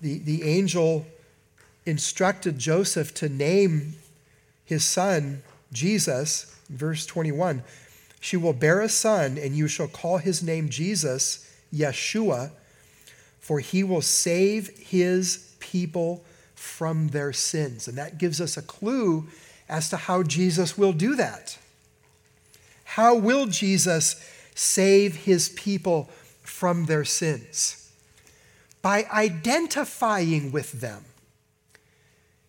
The, 0.00 0.18
the 0.18 0.42
angel 0.44 1.06
instructed 1.84 2.58
Joseph 2.58 3.12
to 3.14 3.28
name 3.28 3.94
his 4.64 4.84
son 4.84 5.42
Jesus, 5.72 6.56
verse 6.68 7.06
21. 7.06 7.62
She 8.20 8.36
will 8.36 8.52
bear 8.52 8.80
a 8.80 8.88
son, 8.88 9.36
and 9.38 9.56
you 9.56 9.66
shall 9.66 9.88
call 9.88 10.18
his 10.18 10.42
name 10.42 10.68
Jesus, 10.68 11.50
Yeshua, 11.74 12.50
for 13.40 13.58
he 13.58 13.82
will 13.82 14.02
save 14.02 14.68
his 14.78 15.54
people 15.58 16.22
from 16.54 17.08
their 17.08 17.32
sins. 17.32 17.88
And 17.88 17.98
that 17.98 18.18
gives 18.18 18.40
us 18.40 18.56
a 18.56 18.62
clue 18.62 19.26
as 19.68 19.90
to 19.90 19.96
how 19.96 20.22
Jesus 20.22 20.78
will 20.78 20.92
do 20.92 21.16
that. 21.16 21.58
How 22.84 23.16
will 23.16 23.46
Jesus 23.46 24.16
save 24.54 25.16
his 25.24 25.48
people 25.48 26.10
from 26.42 26.84
their 26.84 27.04
sins? 27.04 27.90
By 28.82 29.06
identifying 29.10 30.52
with 30.52 30.80
them. 30.80 31.04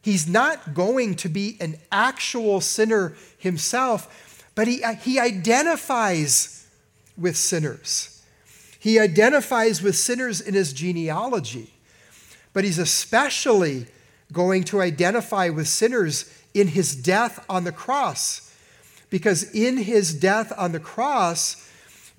He's 0.03 0.27
not 0.27 0.73
going 0.73 1.15
to 1.15 1.29
be 1.29 1.55
an 1.61 1.77
actual 1.89 2.59
sinner 2.59 3.15
himself, 3.37 4.45
but 4.53 4.67
he, 4.67 4.83
he 5.01 5.17
identifies 5.17 6.67
with 7.17 7.37
sinners. 7.37 8.21
He 8.77 8.99
identifies 8.99 9.81
with 9.81 9.95
sinners 9.95 10.41
in 10.41 10.55
his 10.55 10.73
genealogy, 10.73 11.73
but 12.51 12.65
he's 12.65 12.79
especially 12.79 13.87
going 14.33 14.65
to 14.65 14.81
identify 14.81 15.47
with 15.47 15.69
sinners 15.69 16.29
in 16.53 16.67
his 16.67 16.97
death 16.97 17.43
on 17.47 17.63
the 17.63 17.71
cross. 17.71 18.53
Because 19.09 19.49
in 19.55 19.77
his 19.77 20.13
death 20.13 20.51
on 20.57 20.73
the 20.73 20.81
cross, 20.81 21.65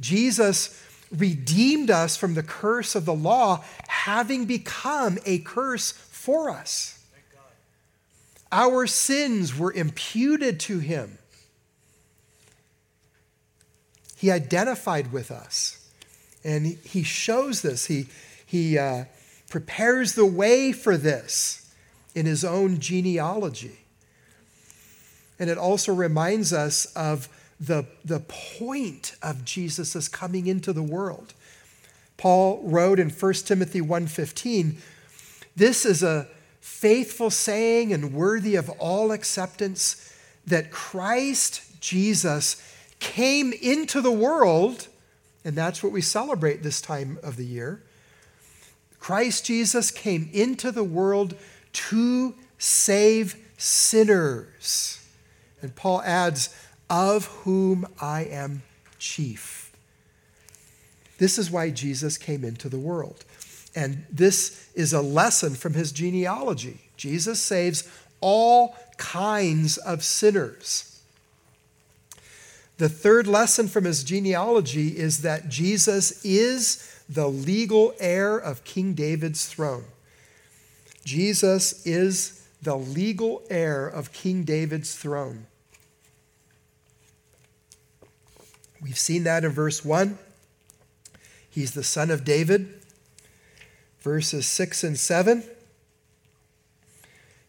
Jesus 0.01 0.83
redeemed 1.13 1.91
us 1.91 2.17
from 2.17 2.33
the 2.33 2.43
curse 2.43 2.95
of 2.95 3.05
the 3.05 3.15
law, 3.15 3.63
having 3.89 4.47
become 4.47 5.19
a 5.27 5.41
curse 5.41 5.93
for 5.93 6.49
us. 6.49 7.04
Our 8.55 8.87
sins 8.87 9.59
were 9.59 9.73
imputed 9.73 10.61
to 10.61 10.79
him. 10.79 11.19
He 14.17 14.31
identified 14.31 15.13
with 15.13 15.33
us. 15.33 15.91
And 16.45 16.65
he 16.65 17.03
shows 17.03 17.63
this. 17.63 17.87
He, 17.87 18.07
he 18.47 18.79
uh, 18.79 19.07
prepares 19.51 20.15
the 20.15 20.25
way 20.25 20.71
for 20.71 20.97
this 20.97 21.69
in 22.15 22.27
his 22.27 22.45
own 22.45 22.79
genealogy. 22.79 23.81
And 25.41 25.51
it 25.51 25.59
also 25.59 25.93
reminds 25.93 26.53
us 26.53 26.87
of 26.95 27.29
the, 27.59 27.87
the 28.05 28.21
point 28.21 29.17
of 29.21 29.45
Jesus' 29.45 30.07
coming 30.07 30.47
into 30.47 30.73
the 30.73 30.83
world. 30.83 31.35
Paul 32.17 32.61
wrote 32.63 33.01
in 33.01 33.11
1 33.11 33.33
Timothy 33.33 33.81
1:15, 33.81 34.77
this 35.57 35.85
is 35.85 36.05
a 36.05 36.29
faithful 36.65 37.29
saying 37.29 37.93
and 37.93 38.15
worthy 38.15 38.57
of 38.57 38.71
all 38.79 39.13
acceptance 39.13 40.11
that 40.47 40.71
Christ 40.71 41.61
Jesus 41.79 42.57
came 43.01 43.53
into 43.53 44.01
the 44.01 44.11
world, 44.11 44.89
and 45.45 45.55
that's 45.55 45.83
what 45.83 45.93
we 45.93 46.01
celebrate 46.01 46.63
this 46.63 46.81
time 46.81 47.19
of 47.23 47.37
the 47.37 47.45
year. 47.45 47.83
Christ 48.99 49.45
Jesus 49.45 49.91
came 49.91 50.31
into 50.33 50.73
the 50.73 50.83
world 50.83 51.37
to 51.75 52.35
save 52.57 53.37
sinners. 53.59 55.07
And 55.61 55.77
Paul 55.77 56.01
adds, 56.01 56.49
of 56.89 57.27
whom 57.27 57.87
I 58.01 58.25
am 58.25 58.63
chief. 58.99 59.71
This 61.19 61.39
is 61.39 61.51
why 61.51 61.69
Jesus 61.69 62.17
came 62.17 62.43
into 62.43 62.71
the 62.71 62.79
world. 62.79 63.27
And 63.75 64.05
this 64.11 64.69
is 64.75 64.93
a 64.93 65.01
lesson 65.01 65.55
from 65.55 65.75
his 65.75 65.91
genealogy. 65.93 66.79
Jesus 66.97 67.41
saves 67.41 67.89
all 68.21 68.77
kinds 68.97 69.79
of 69.79 70.05
sinners. 70.05 71.01
The 72.79 72.89
third 72.89 73.27
lesson 73.27 73.69
from 73.69 73.85
his 73.85 74.03
genealogy 74.03 74.99
is 74.99 75.23
that 75.23 75.49
Jesus 75.49 76.25
is 76.25 77.03
the 77.09 77.29
legal 77.29 77.95
heir 78.01 78.37
of 78.37 78.65
King 78.65 78.95
David's 78.95 79.47
throne. 79.47 79.85
Jesus 81.05 81.85
is 81.87 82.47
the 82.63 82.77
legal 82.77 83.43
heir 83.51 83.87
of 83.87 84.13
King 84.13 84.43
David's 84.43 84.97
throne. 84.97 85.47
We've 88.81 88.99
seen 88.99 89.25
that 89.25 89.45
in 89.45 89.51
verse 89.51 89.85
1. 89.85 90.19
He's 91.49 91.73
the 91.73 91.85
son 91.85 92.11
of 92.11 92.25
David. 92.25 92.84
Verses 94.05 94.47
6 94.47 94.85
and 94.85 94.99
7, 94.99 95.43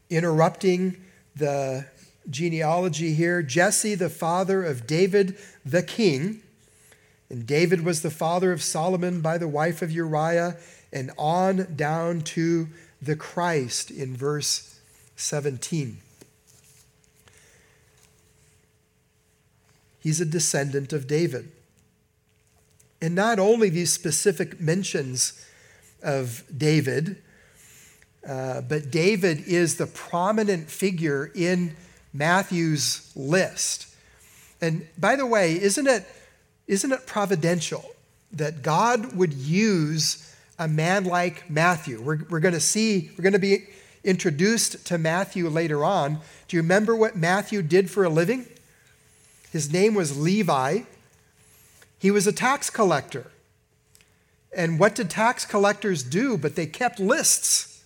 interrupting 0.10 0.96
the 1.36 1.86
genealogy 2.30 3.14
here 3.14 3.42
Jesse, 3.42 3.94
the 3.94 4.10
father 4.10 4.64
of 4.64 4.88
David 4.88 5.38
the 5.66 5.84
king. 5.84 6.42
And 7.30 7.46
David 7.46 7.84
was 7.84 8.04
the 8.04 8.10
father 8.10 8.54
of 8.54 8.64
Solomon 8.64 9.20
by 9.20 9.38
the 9.38 9.50
wife 9.50 9.82
of 9.82 9.92
Uriah, 9.92 10.56
and 10.94 11.12
on 11.18 11.76
down 11.76 12.22
to 12.22 12.70
the 13.02 13.18
Christ 13.18 13.92
in 13.92 14.16
verse 14.16 14.80
17. 15.18 15.98
He's 20.00 20.22
a 20.22 20.26
descendant 20.26 20.94
of 20.94 21.06
David. 21.06 21.52
And 23.02 23.14
not 23.14 23.40
only 23.40 23.68
these 23.68 23.92
specific 23.92 24.62
mentions 24.62 25.45
of 26.06 26.44
David, 26.56 27.22
uh, 28.28 28.62
but 28.62 28.92
David 28.92 29.44
is 29.46 29.76
the 29.76 29.88
prominent 29.88 30.70
figure 30.70 31.32
in 31.36 31.76
Matthew's 32.14 33.12
list. 33.16 33.88
And 34.62 34.88
by 34.98 35.16
the 35.16 35.26
way, 35.26 35.62
isn't 35.62 35.88
it, 35.88 36.06
isn't 36.68 36.92
it 36.92 37.06
providential 37.06 37.84
that 38.32 38.62
God 38.62 39.16
would 39.16 39.34
use 39.34 40.34
a 40.58 40.68
man 40.68 41.04
like 41.04 41.50
Matthew? 41.50 42.02
We're, 42.02 42.20
we're 42.30 42.40
going 42.40 42.54
to 42.54 42.60
see, 42.60 43.12
we're 43.18 43.24
going 43.24 43.34
to 43.34 43.40
be 43.40 43.66
introduced 44.04 44.86
to 44.88 44.98
Matthew 44.98 45.50
later 45.50 45.84
on. 45.84 46.20
Do 46.48 46.56
you 46.56 46.62
remember 46.62 46.96
what 46.96 47.18
Matthew 47.18 47.62
did 47.62 47.90
for 47.90 48.04
a 48.04 48.10
living? 48.10 48.46
His 49.52 49.72
name 49.72 49.94
was 49.96 50.18
Levi. 50.18 50.82
He 52.00 52.12
was 52.12 52.28
a 52.28 52.32
tax 52.32 52.70
collector. 52.70 53.32
And 54.56 54.80
what 54.80 54.96
did 54.96 55.10
tax 55.10 55.46
collectors 55.46 56.02
do? 56.02 56.38
But 56.38 56.56
they 56.56 56.66
kept 56.66 57.00
lists. 57.00 57.84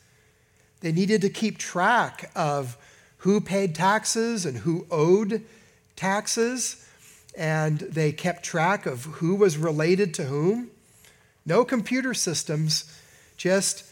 They 0.81 0.91
needed 0.91 1.21
to 1.21 1.29
keep 1.29 1.57
track 1.57 2.31
of 2.35 2.77
who 3.17 3.41
paid 3.41 3.75
taxes 3.75 4.45
and 4.45 4.59
who 4.59 4.85
owed 4.89 5.43
taxes, 5.95 6.87
and 7.35 7.79
they 7.79 8.11
kept 8.13 8.43
track 8.43 8.85
of 8.85 9.03
who 9.05 9.35
was 9.35 9.57
related 9.57 10.13
to 10.13 10.25
whom. 10.25 10.69
No 11.45 11.65
computer 11.65 12.13
systems, 12.13 12.95
just 13.35 13.83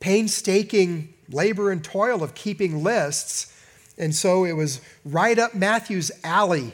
painstaking 0.00 1.12
labor 1.28 1.70
and 1.70 1.84
toil 1.84 2.22
of 2.24 2.34
keeping 2.34 2.82
lists. 2.82 3.54
And 3.98 4.14
so 4.14 4.44
it 4.44 4.52
was 4.52 4.80
right 5.04 5.38
up 5.38 5.54
Matthew's 5.54 6.10
alley 6.24 6.72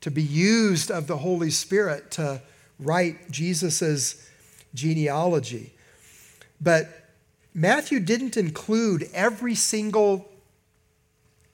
to 0.00 0.10
be 0.10 0.22
used 0.22 0.90
of 0.90 1.06
the 1.06 1.18
Holy 1.18 1.50
Spirit 1.50 2.10
to 2.12 2.40
write 2.80 3.30
Jesus' 3.30 4.27
genealogy. 4.74 5.72
But 6.60 6.88
Matthew 7.54 8.00
didn't 8.00 8.36
include 8.36 9.08
every 9.12 9.54
single 9.54 10.28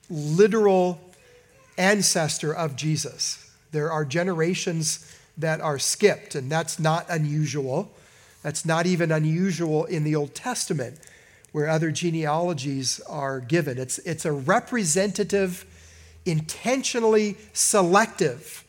literal 0.09 0.99
ancestor 1.77 2.53
of 2.53 2.75
Jesus. 2.75 3.51
There 3.71 3.91
are 3.91 4.05
generations 4.05 5.11
that 5.37 5.61
are 5.61 5.79
skipped, 5.79 6.35
and 6.35 6.51
that's 6.51 6.79
not 6.79 7.05
unusual. 7.09 7.91
That's 8.43 8.65
not 8.65 8.85
even 8.85 9.11
unusual 9.11 9.85
in 9.85 10.03
the 10.03 10.15
Old 10.15 10.35
Testament, 10.35 10.99
where 11.51 11.67
other 11.67 11.91
genealogies 11.91 13.01
are 13.01 13.39
given. 13.39 13.77
It's, 13.77 13.97
it's 13.99 14.25
a 14.25 14.31
representative, 14.31 15.65
intentionally 16.25 17.37
selective 17.53 18.63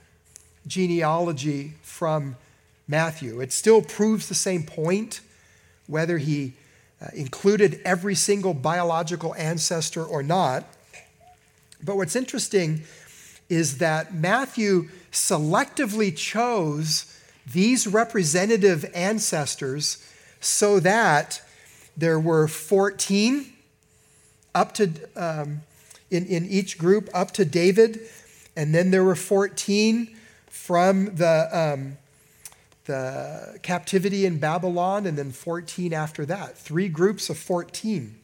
genealogy 0.67 1.75
from 1.83 2.37
Matthew. 2.89 3.41
It 3.41 3.53
still 3.53 3.83
proves 3.83 4.29
the 4.29 4.35
same 4.35 4.63
point, 4.63 5.21
whether 5.87 6.19
he 6.19 6.55
uh, 7.01 7.09
included 7.15 7.81
every 7.85 8.15
single 8.15 8.55
biological 8.55 9.35
ancestor 9.35 10.05
or 10.05 10.23
not. 10.23 10.65
But 11.83 11.97
what's 11.97 12.17
interesting 12.17 12.83
is 13.49 13.79
that 13.79 14.15
Matthew 14.15 14.89
selectively 15.13 16.17
chose 16.17 17.13
these 17.53 17.87
representative 17.87 18.91
ancestors 18.95 20.05
so 20.41 20.81
that 20.81 21.43
there 21.97 22.19
were 22.19 22.49
14 22.49 23.53
up 24.55 24.75
to 24.75 24.91
um, 25.17 25.61
in, 26.11 26.27
in 26.27 26.47
each 26.49 26.79
group 26.79 27.09
up 27.13 27.33
to 27.33 27.45
David, 27.45 28.01
and 28.57 28.75
then 28.75 28.91
there 28.91 29.05
were 29.05 29.15
14 29.15 30.17
from 30.49 31.15
the 31.17 31.49
um, 31.53 31.99
the 32.87 33.59
captivity 33.63 34.27
in 34.27 34.39
Babylon, 34.39 35.07
and 35.07 35.19
then 35.19 35.31
14 35.31 35.93
after 35.93 36.25
that. 36.27 36.57
Three 36.57 36.89
groups 36.89 37.29
of 37.29 37.39
14. 37.39 38.19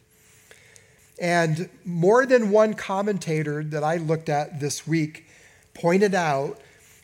And 1.20 1.68
more 1.84 2.26
than 2.26 2.50
one 2.50 2.74
commentator 2.74 3.62
that 3.62 3.84
I 3.84 3.96
looked 3.96 4.28
at 4.28 4.60
this 4.60 4.86
week 4.86 5.26
pointed 5.74 6.14
out 6.14 6.60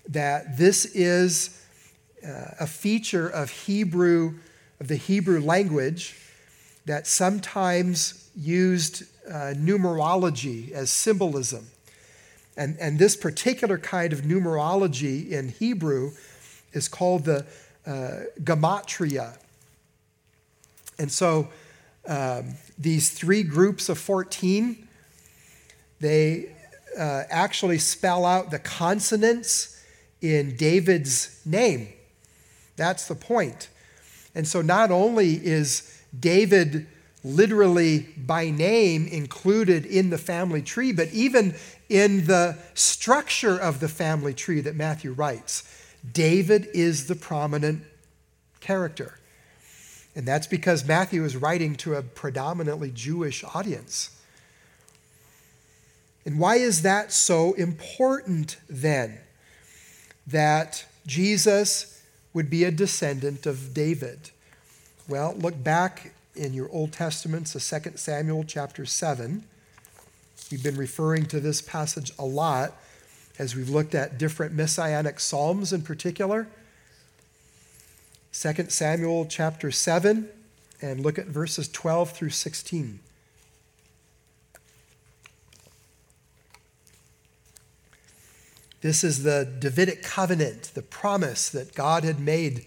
that 0.09 0.57
this 0.59 0.87
is 0.87 1.65
uh, 2.27 2.55
a 2.61 2.67
feature 2.67 3.29
of 3.29 3.51
Hebrew, 3.51 4.35
of 4.81 4.89
the 4.89 4.97
Hebrew 4.97 5.41
language, 5.41 6.17
that 6.87 7.07
sometimes 7.07 8.31
used 8.35 9.05
uh, 9.29 9.55
numerology 9.55 10.73
as 10.73 10.91
symbolism. 10.91 11.69
And, 12.57 12.77
and 12.81 12.99
this 12.99 13.15
particular 13.15 13.79
kind 13.79 14.13
of 14.13 14.23
numerology 14.23 15.31
in 15.31 15.51
Hebrew 15.51 16.13
is 16.73 16.89
called 16.89 17.25
the 17.25 17.47
uh, 17.87 18.21
gematria. 18.43 19.37
And 20.99 21.11
so 21.11 21.49
um, 22.07 22.55
these 22.79 23.11
three 23.11 23.43
groups 23.43 23.89
of 23.89 23.99
14, 23.99 24.89
they 26.01 26.53
uh, 26.99 27.25
actually 27.31 27.79
spell 27.79 28.25
out 28.25 28.51
the 28.51 28.59
consonants 28.59 29.83
in 30.21 30.57
David's 30.57 31.41
name. 31.45 31.89
That's 32.77 33.07
the 33.07 33.15
point. 33.15 33.69
And 34.35 34.47
so 34.47 34.63
not 34.63 34.91
only 34.91 35.35
is 35.35 36.03
David 36.19 36.87
literally 37.25 38.07
by 38.17 38.51
name 38.51 39.07
included 39.09 39.85
in 39.85 40.11
the 40.11 40.19
family 40.19 40.63
tree, 40.63 40.93
but 40.93 41.09
even 41.13 41.55
in 41.89 42.27
the 42.27 42.57
structure 42.75 43.59
of 43.59 43.81
the 43.81 43.89
family 43.89 44.35
tree 44.35 44.61
that 44.61 44.77
Matthew 44.77 45.13
writes, 45.13 45.65
David 46.13 46.69
is 46.75 47.07
the 47.07 47.15
prominent 47.15 47.83
character. 48.61 49.19
And 50.15 50.27
that's 50.27 50.47
because 50.47 50.85
Matthew 50.85 51.25
is 51.25 51.37
writing 51.37 51.77
to 51.77 51.95
a 51.95 52.03
predominantly 52.03 52.91
Jewish 52.91 53.45
audience. 53.55 54.11
And 56.25 56.39
why 56.39 56.57
is 56.57 56.83
that 56.83 57.13
so 57.13 57.53
important 57.55 58.59
then? 58.69 59.19
That 60.27 60.85
Jesus 61.07 62.03
would 62.35 62.51
be 62.51 62.65
a 62.65 62.71
descendant 62.71 63.47
of 63.47 63.73
David. 63.73 64.31
Well, 65.09 65.35
look 65.39 65.63
back 65.63 66.13
in 66.35 66.53
your 66.53 66.69
Old 66.71 66.93
Testaments, 66.93 67.53
the 67.53 67.81
2 67.81 67.97
Samuel 67.97 68.45
chapter 68.45 68.85
7. 68.85 69.45
We've 70.51 70.63
been 70.63 70.77
referring 70.77 71.27
to 71.27 71.41
this 71.41 71.63
passage 71.63 72.13
a 72.19 72.25
lot 72.25 72.75
as 73.39 73.55
we've 73.55 73.69
looked 73.69 73.95
at 73.95 74.19
different 74.19 74.53
messianic 74.53 75.21
psalms 75.21 75.73
in 75.73 75.83
particular. 75.83 76.49
2 78.33 78.67
Samuel 78.69 79.27
chapter 79.27 79.71
7, 79.71 80.29
and 80.83 81.01
look 81.01 81.19
at 81.19 81.27
verses 81.27 81.69
12 81.69 82.13
through 82.13 82.31
16. 82.31 83.01
This 88.81 89.03
is 89.03 89.25
the 89.25 89.49
Davidic 89.59 90.03
covenant, 90.03 90.71
the 90.75 90.83
promise 90.83 91.49
that 91.49 91.75
God 91.75 92.05
had 92.05 92.21
made 92.21 92.67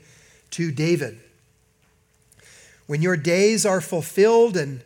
to 0.52 0.72
David. 0.72 1.20
When 2.86 3.02
your 3.02 3.16
days 3.16 3.66
are 3.66 3.80
fulfilled 3.80 4.58
and 4.58 4.84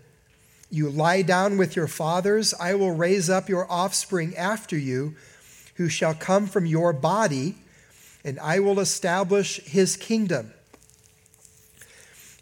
you 0.69 0.89
lie 0.89 1.23
down 1.23 1.57
with 1.57 1.75
your 1.75 1.87
fathers, 1.87 2.53
I 2.59 2.75
will 2.75 2.91
raise 2.91 3.29
up 3.29 3.49
your 3.49 3.65
offspring 3.71 4.35
after 4.35 4.77
you 4.77 5.15
who 5.75 5.89
shall 5.89 6.13
come 6.13 6.47
from 6.47 6.65
your 6.65 6.93
body, 6.93 7.55
and 8.23 8.39
I 8.39 8.59
will 8.59 8.79
establish 8.79 9.59
his 9.61 9.95
kingdom. 9.95 10.51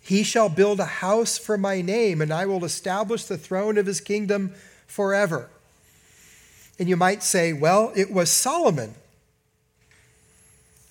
He 0.02 0.24
shall 0.24 0.50
build 0.50 0.80
a 0.80 0.86
house 0.86 1.38
for 1.38 1.58
my 1.58 1.82
name, 1.82 2.22
and 2.22 2.32
I 2.34 2.46
will 2.46 2.66
establish 2.66 3.26
the 3.26 3.38
throne 3.38 3.78
of 3.78 3.86
his 3.86 4.02
kingdom 4.02 4.54
forever. 4.86 5.50
And 6.78 6.90
you 6.90 6.98
might 6.98 7.24
say, 7.24 7.54
well, 7.54 7.92
it 7.96 8.12
was 8.12 8.30
Solomon 8.30 8.96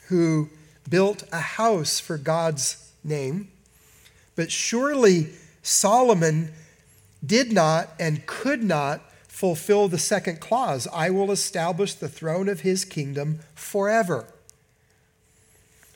who 0.08 0.48
built 0.88 1.24
a 1.32 1.40
house 1.40 2.00
for 2.00 2.18
God's 2.18 2.90
name, 3.04 3.50
but 4.34 4.50
surely 4.50 5.30
Solomon 5.62 6.52
did 7.24 7.52
not 7.52 7.90
and 8.00 8.26
could 8.26 8.62
not 8.62 9.00
fulfill 9.42 9.88
the 9.88 9.98
second 9.98 10.38
clause 10.38 10.86
I 10.92 11.10
will 11.10 11.32
establish 11.32 11.94
the 11.94 12.08
throne 12.08 12.48
of 12.48 12.60
his 12.60 12.84
kingdom 12.84 13.40
forever. 13.56 14.24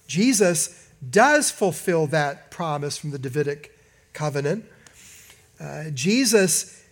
Jesus 0.08 0.90
does 1.08 1.52
fulfill 1.52 2.08
that 2.08 2.50
promise 2.50 2.98
from 2.98 3.12
the 3.12 3.20
Davidic 3.20 3.78
covenant. 4.12 4.64
Uh, 5.60 5.90
Jesus 5.94 6.82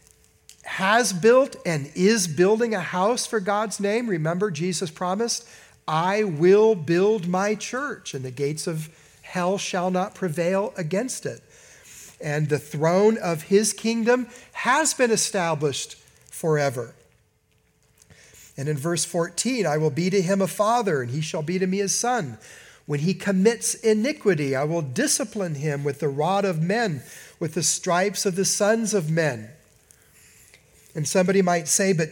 has 0.63 1.13
built 1.13 1.57
and 1.67 1.91
is 1.97 2.29
building 2.29 2.73
a 2.73 2.79
house 2.79 3.27
for 3.27 3.41
God's 3.41 3.81
name. 3.81 4.07
Remember, 4.07 4.53
Jesus 4.53 4.93
promised, 4.93 5.49
I 5.89 6.23
will 6.23 6.77
build 6.77 7.27
my 7.27 7.57
church, 7.57 8.15
and 8.15 8.25
the 8.25 8.31
gates 8.31 8.69
of 8.69 8.91
hell 9.23 9.59
shall 9.59 9.91
not 9.91 10.15
prevail 10.15 10.73
against 10.77 11.27
it. 11.27 11.41
And 12.21 12.49
the 12.49 12.61
throne 12.61 13.19
of 13.19 13.43
his 13.43 13.73
kingdom 13.73 14.29
has 14.53 14.95
been 14.95 15.11
established 15.11 15.97
forever. 16.45 16.95
And 18.55 18.69
in 18.69 18.77
verse 18.77 19.07
14, 19.07 19.65
I 19.67 19.79
will 19.79 19.89
be 19.89 20.11
to 20.11 20.21
him 20.21 20.43
a 20.43 20.47
father, 20.47 21.01
and 21.01 21.11
he 21.11 21.23
shall 21.23 21.41
be 21.41 21.59
to 21.59 21.67
me 21.67 21.81
a 21.81 21.89
son. 21.89 22.37
When 22.85 23.01
he 23.01 23.15
commits 23.15 23.73
iniquity, 23.73 24.55
I 24.55 24.65
will 24.65 24.83
discipline 24.83 25.55
him 25.55 25.85
with 25.85 26.01
the 26.01 26.09
rod 26.09 26.45
of 26.45 26.61
men, 26.61 27.03
with 27.41 27.55
the 27.55 27.63
stripes 27.63 28.27
of 28.27 28.37
the 28.37 28.45
sons 28.45 28.93
of 28.93 29.11
men. 29.11 29.49
And 30.95 31.09
somebody 31.09 31.41
might 31.41 31.67
say, 31.67 31.95
but 31.95 32.11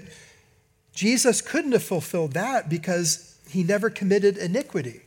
Jesus 0.95 1.43
couldn't 1.43 1.73
have 1.73 1.83
fulfilled 1.83 2.33
that 2.33 2.71
because 2.71 3.39
he 3.51 3.63
never 3.63 3.91
committed 3.91 4.39
iniquity. 4.39 5.03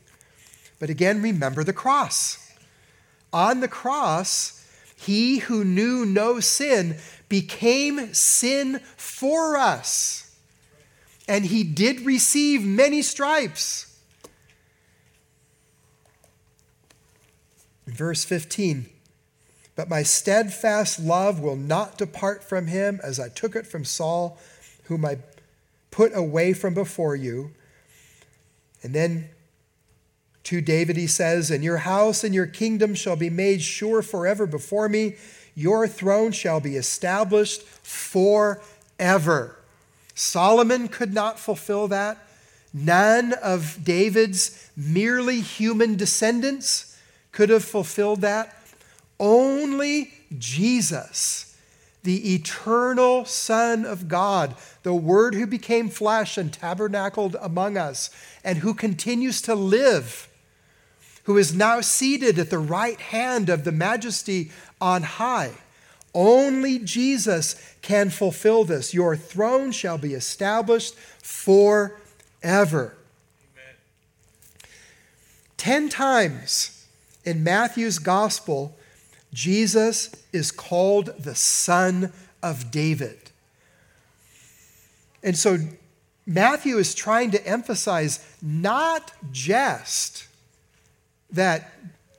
But 0.78 0.92
again, 0.92 1.20
remember 1.20 1.64
the 1.64 1.74
cross. 1.74 2.54
On 3.34 3.60
the 3.60 3.68
cross, 3.68 4.64
he 5.06 5.38
who 5.38 5.64
knew 5.64 6.06
no 6.06 6.40
sin 6.40 6.98
became 7.30 8.14
sin 8.14 8.80
for 8.98 9.56
us. 9.56 10.36
And 11.28 11.46
he 11.46 11.64
did 11.64 12.02
receive 12.02 12.64
many 12.64 13.02
stripes. 13.02 14.00
Verse 17.86 18.24
15 18.24 18.88
But 19.76 19.90
my 19.90 20.02
steadfast 20.02 21.00
love 21.00 21.40
will 21.40 21.56
not 21.56 21.98
depart 21.98 22.44
from 22.44 22.68
him 22.68 23.00
as 23.04 23.20
I 23.20 23.30
took 23.30 23.56
it 23.56 23.68
from 23.68 23.86
Saul, 23.86 24.40
whom 24.86 25.06
I 25.06 25.20
put 25.92 26.16
away 26.16 26.54
from 26.54 26.74
before 26.74 27.16
you. 27.16 27.52
And 28.82 28.94
then 28.94 29.30
to 30.46 30.62
David 30.62 30.96
he 30.96 31.08
says, 31.08 31.52
And 31.52 31.64
your 31.64 31.78
house 31.78 32.24
and 32.24 32.34
your 32.34 32.48
kingdom 32.48 32.96
shall 32.96 33.16
be 33.16 33.30
made 33.30 33.62
sure 33.62 34.02
forever 34.02 34.46
before 34.46 34.88
me. 34.88 35.16
Your 35.56 35.88
throne 35.88 36.32
shall 36.32 36.60
be 36.60 36.76
established 36.76 37.62
forever. 37.62 39.58
Solomon 40.14 40.88
could 40.88 41.14
not 41.14 41.40
fulfill 41.40 41.88
that. 41.90 42.18
None 42.74 43.34
of 43.34 43.80
David's 43.84 44.70
merely 44.76 45.42
human 45.42 45.96
descendants 45.96 46.98
could 47.32 47.50
have 47.50 47.64
fulfilled 47.64 48.22
that? 48.22 48.56
Only 49.20 50.14
Jesus, 50.38 51.58
the 52.04 52.36
eternal 52.36 53.26
Son 53.26 53.86
of 53.86 54.08
God, 54.08 54.56
the 54.84 54.94
Word 54.94 55.36
who 55.36 55.48
became 55.48 55.90
flesh 55.90 56.38
and 56.38 56.52
tabernacled 56.52 57.36
among 57.42 57.78
us, 57.78 58.10
and 58.44 58.60
who 58.60 58.74
continues 58.74 59.42
to 59.44 59.56
live, 59.56 60.28
who 61.26 61.38
is 61.38 61.54
now 61.54 61.82
seated 61.82 62.40
at 62.40 62.50
the 62.50 62.58
right 62.58 63.00
hand 63.00 63.50
of 63.50 63.64
the 63.64 63.72
majesty 63.72 64.52
on 64.80 65.04
high. 65.04 65.52
Only 66.14 66.80
Jesus 66.80 67.56
can 67.82 68.10
fulfill 68.10 68.64
this. 68.64 68.94
Your 68.94 69.18
throne 69.18 69.72
shall 69.72 69.98
be 69.98 70.14
established 70.14 70.96
forever. 71.22 72.00
Amen. 72.42 72.96
Ten 75.58 75.90
times 75.90 76.88
in 77.26 77.44
Matthew's 77.44 78.00
gospel, 78.00 78.78
Jesus 79.34 80.12
is 80.32 80.52
called 80.52 81.12
the 81.20 81.36
Son 81.36 82.14
of 82.42 82.72
David. 82.72 83.32
And 85.22 85.36
so 85.36 85.58
Matthew 86.28 86.78
is 86.78 86.94
trying 86.96 87.32
to 87.32 87.48
emphasize 87.48 88.24
not 88.42 89.12
just 89.32 90.28
that 91.36 91.72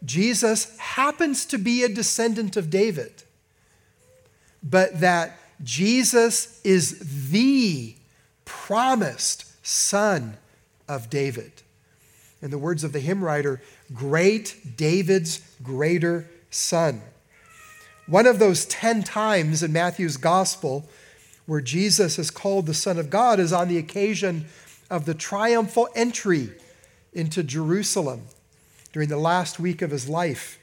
Jesus 0.05 0.76
happens 0.79 1.44
to 1.46 1.59
be 1.59 1.83
a 1.83 1.88
descendant 1.88 2.57
of 2.57 2.70
David, 2.70 3.24
but 4.62 5.00
that 5.00 5.38
Jesus 5.62 6.61
is 6.62 7.31
the 7.31 7.96
promised 8.44 9.44
Son 9.66 10.37
of 10.88 11.11
David. 11.11 11.52
In 12.42 12.50
the 12.50 12.59
words 12.59 12.85
of 12.85 12.92
the 12.92 13.00
hymn 13.00 13.24
writer, 13.24 13.61
great 13.92 14.76
David's 14.76 15.40
greater 15.62 16.31
son. 16.50 17.00
One 18.07 18.26
of 18.26 18.38
those 18.38 18.66
10 18.66 19.02
times 19.02 19.62
in 19.62 19.72
Matthew's 19.72 20.16
gospel 20.16 20.88
where 21.46 21.61
Jesus 21.61 22.18
is 22.18 22.31
called 22.31 22.66
the 22.66 22.74
Son 22.74 22.98
of 22.98 23.11
God 23.11 23.40
is 23.40 23.52
on 23.52 23.68
the 23.68 23.79
occasion 23.79 24.46
of 24.90 25.07
the 25.07 25.14
triumphal 25.14 25.88
entry 25.94 26.50
into 27.12 27.42
Jerusalem 27.42 28.26
during 28.96 29.11
the 29.11 29.18
last 29.18 29.61
week 29.61 29.82
of 29.82 29.90
his 29.90 30.09
life 30.09 30.59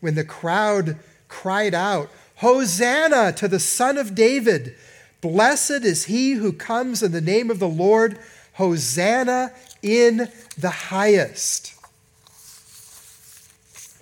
when 0.00 0.16
the 0.16 0.24
crowd 0.24 0.96
cried 1.28 1.72
out, 1.72 2.10
Hosanna 2.38 3.32
to 3.34 3.46
the 3.46 3.60
Son 3.60 3.96
of 3.96 4.12
David! 4.12 4.74
Blessed 5.20 5.84
is 5.84 6.06
he 6.06 6.32
who 6.32 6.52
comes 6.52 7.00
in 7.00 7.12
the 7.12 7.20
name 7.20 7.48
of 7.48 7.60
the 7.60 7.68
Lord. 7.68 8.18
Hosanna 8.54 9.52
in 9.82 10.28
the 10.58 10.70
highest. 10.70 11.74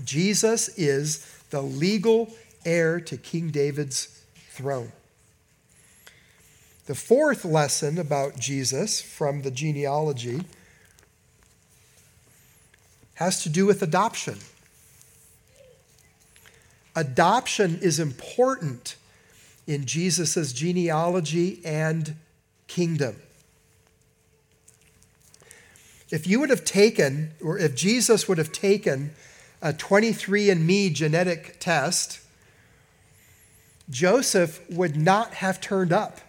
Jesus 0.02 0.70
is 0.78 1.18
the 1.50 1.60
legal 1.60 2.32
heir 2.64 2.98
to 3.02 3.18
King 3.18 3.50
David's 3.50 4.24
throne. 4.48 4.92
The 6.86 6.94
fourth 6.94 7.44
lesson 7.44 7.98
about 7.98 8.38
Jesus 8.38 9.02
from 9.02 9.42
the 9.42 9.50
genealogy 9.50 10.40
has 13.18 13.42
to 13.42 13.48
do 13.48 13.66
with 13.66 13.82
adoption. 13.82 14.38
Adoption 16.94 17.76
is 17.82 17.98
important 17.98 18.94
in 19.66 19.86
Jesus' 19.86 20.52
genealogy 20.52 21.60
and 21.64 22.14
kingdom. 22.68 23.16
If 26.10 26.28
you 26.28 26.38
would 26.38 26.50
have 26.50 26.64
taken, 26.64 27.32
or 27.42 27.58
if 27.58 27.74
Jesus 27.74 28.28
would 28.28 28.38
have 28.38 28.52
taken 28.52 29.10
a 29.60 29.72
23andMe 29.72 30.94
genetic 30.94 31.56
test, 31.58 32.20
Joseph 33.90 34.60
would 34.70 34.96
not 34.96 35.34
have 35.34 35.60
turned 35.60 35.92
up 35.92 36.20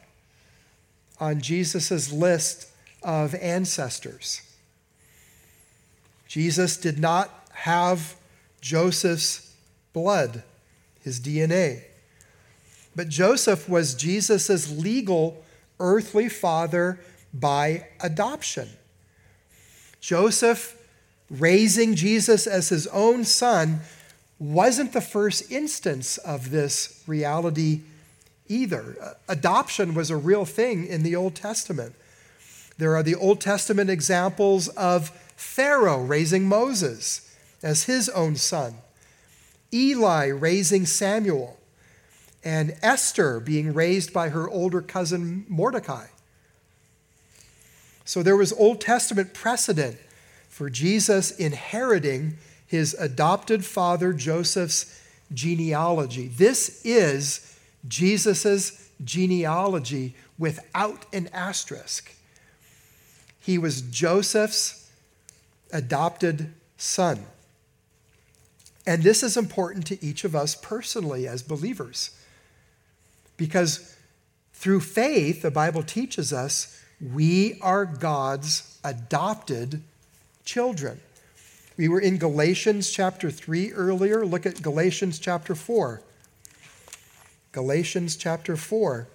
on 1.20 1.40
Jesus' 1.40 2.12
list 2.12 2.68
of 3.04 3.36
ancestors. 3.36 4.42
Jesus 6.30 6.78
did 6.78 7.00
not 7.00 7.48
have 7.52 8.16
Joseph's 8.62 9.52
blood, 9.94 10.44
his 11.02 11.20
DNA. 11.20 11.82
But 12.96 13.10
Joseph 13.10 13.68
was 13.68 13.96
Jesus' 13.96 14.72
legal 14.72 15.44
earthly 15.80 16.30
father 16.30 17.00
by 17.34 17.88
adoption. 18.00 18.70
Joseph 20.00 20.78
raising 21.32 21.96
Jesus 21.96 22.46
as 22.46 22.70
his 22.70 22.86
own 22.88 23.26
son 23.26 23.80
wasn't 24.38 24.94
the 24.94 25.02
first 25.02 25.52
instance 25.52 26.20
of 26.20 26.52
this 26.52 27.04
reality 27.08 27.82
either. 28.48 29.16
Adoption 29.28 29.96
was 29.96 30.12
a 30.12 30.18
real 30.18 30.46
thing 30.46 30.86
in 30.86 31.02
the 31.02 31.16
Old 31.16 31.34
Testament. 31.34 31.96
There 32.78 32.96
are 32.96 33.04
the 33.04 33.16
Old 33.16 33.42
Testament 33.42 33.90
examples 33.90 34.68
of 34.70 35.12
Pharaoh 35.40 36.04
raising 36.04 36.46
Moses 36.46 37.34
as 37.64 37.86
his 37.86 38.10
own 38.10 38.36
son, 38.36 38.76
Eli 39.74 40.26
raising 40.26 40.86
Samuel, 40.86 41.58
and 42.44 42.76
Esther 42.82 43.40
being 43.40 43.74
raised 43.74 44.12
by 44.12 44.30
her 44.30 44.50
older 44.50 44.82
cousin 44.82 45.46
Mordecai. 45.48 46.08
So 48.04 48.22
there 48.22 48.36
was 48.36 48.52
Old 48.52 48.82
Testament 48.82 49.34
precedent 49.34 49.98
for 50.50 50.70
Jesus 50.70 51.32
inheriting 51.32 52.36
his 52.68 52.94
adopted 52.96 53.64
father 53.64 54.12
Joseph's 54.12 55.02
genealogy. 55.34 56.28
This 56.28 56.82
is 56.84 57.58
Jesus' 57.88 58.90
genealogy 59.06 60.16
without 60.38 61.06
an 61.14 61.30
asterisk. 61.32 62.14
He 63.40 63.58
was 63.58 63.82
Joseph's 63.82 64.79
adopted 65.72 66.54
son. 66.78 67.26
And 68.86 69.04
this 69.04 69.22
is 69.22 69.38
important 69.38 69.86
to 69.88 70.04
each 70.04 70.24
of 70.24 70.36
us 70.36 70.56
personally 70.56 71.28
as 71.28 71.44
believers. 71.44 72.12
Because 73.38 73.96
through 74.54 74.82
faith, 74.82 75.42
the 75.42 75.52
Bible 75.52 75.84
teaches 75.84 76.34
us 76.34 76.82
we 77.02 77.58
are 77.62 77.86
God's 77.86 78.78
adopted 78.84 79.82
children. 80.44 81.00
We 81.78 81.88
were 81.88 82.02
in 82.02 82.18
Galatians 82.18 82.92
chapter 82.92 83.32
3 83.32 83.72
earlier. 83.72 84.26
Look 84.26 84.46
at 84.46 84.62
Galatians 84.62 85.18
chapter 85.18 85.56
4. 85.56 86.02
Galatians 87.54 88.18
chapter 88.18 88.58
4. 88.58 89.08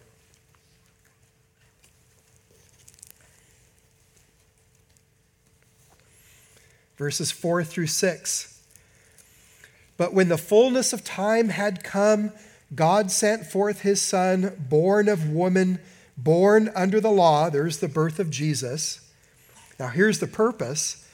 Verses 6.97 7.31
4 7.31 7.65
through 7.65 7.89
6. 7.89 8.63
But 9.97 10.13
when 10.13 10.29
the 10.29 10.39
fullness 10.39 10.93
of 10.93 11.05
time 11.05 11.51
had 11.51 11.85
come, 11.85 12.33
God 12.75 13.11
sent 13.11 13.47
forth 13.47 13.83
his 13.83 14.03
Son, 14.03 14.55
born 14.69 15.09
of 15.09 15.31
woman, 15.31 15.79
born 16.17 16.71
under 16.75 17.01
the 17.01 17.11
law. 17.11 17.51
There's 17.51 17.79
the 17.79 17.89
birth 17.89 18.19
of 18.19 18.31
Jesus. 18.31 19.01
Now, 19.79 19.89
here's 19.89 20.19
the 20.19 20.27
purpose 20.27 21.09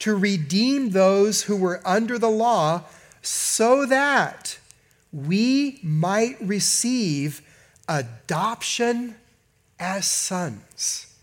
to 0.00 0.14
redeem 0.14 0.90
those 0.90 1.42
who 1.42 1.56
were 1.56 1.80
under 1.84 2.18
the 2.18 2.30
law 2.30 2.84
so 3.22 3.86
that 3.86 4.58
we 5.12 5.80
might 5.82 6.36
receive 6.40 7.42
adoption 7.88 9.16
as 9.78 10.06
sons. 10.06 11.14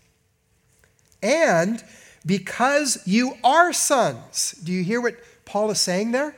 And 1.22 1.82
because 2.26 3.02
you 3.06 3.36
are 3.44 3.72
sons, 3.72 4.52
do 4.62 4.72
you 4.72 4.82
hear 4.82 5.00
what 5.00 5.16
Paul 5.44 5.70
is 5.70 5.80
saying 5.80 6.12
there? 6.12 6.34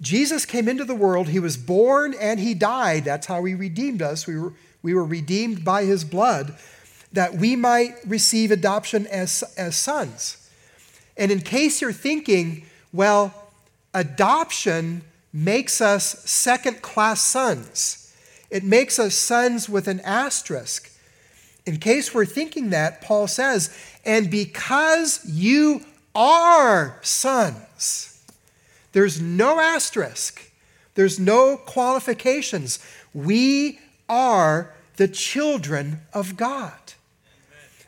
Jesus 0.00 0.44
came 0.44 0.68
into 0.68 0.84
the 0.84 0.94
world, 0.94 1.28
he 1.28 1.38
was 1.38 1.56
born 1.56 2.14
and 2.20 2.38
he 2.38 2.52
died. 2.52 3.04
That's 3.04 3.26
how 3.26 3.42
he 3.44 3.54
redeemed 3.54 4.02
us. 4.02 4.26
We 4.26 4.38
were, 4.38 4.52
we 4.82 4.92
were 4.92 5.04
redeemed 5.04 5.64
by 5.64 5.84
his 5.84 6.04
blood 6.04 6.54
that 7.12 7.34
we 7.34 7.56
might 7.56 7.94
receive 8.06 8.50
adoption 8.50 9.06
as, 9.06 9.42
as 9.56 9.76
sons. 9.76 10.50
And 11.16 11.32
in 11.32 11.40
case 11.40 11.80
you're 11.80 11.92
thinking, 11.92 12.66
well, 12.92 13.32
adoption 13.94 15.02
makes 15.32 15.80
us 15.80 16.04
second 16.28 16.82
class 16.82 17.22
sons, 17.22 18.14
it 18.50 18.64
makes 18.64 18.98
us 18.98 19.14
sons 19.14 19.68
with 19.68 19.88
an 19.88 20.00
asterisk. 20.00 20.92
In 21.64 21.78
case 21.78 22.14
we're 22.14 22.26
thinking 22.26 22.70
that, 22.70 23.02
Paul 23.02 23.26
says, 23.26 23.76
and 24.06 24.30
because 24.30 25.20
you 25.26 25.82
are 26.14 26.98
sons, 27.02 28.24
there's 28.92 29.20
no 29.20 29.60
asterisk, 29.60 30.52
there's 30.94 31.18
no 31.18 31.58
qualifications. 31.58 32.78
We 33.12 33.80
are 34.08 34.72
the 34.96 35.08
children 35.08 36.00
of 36.14 36.36
God. 36.36 36.72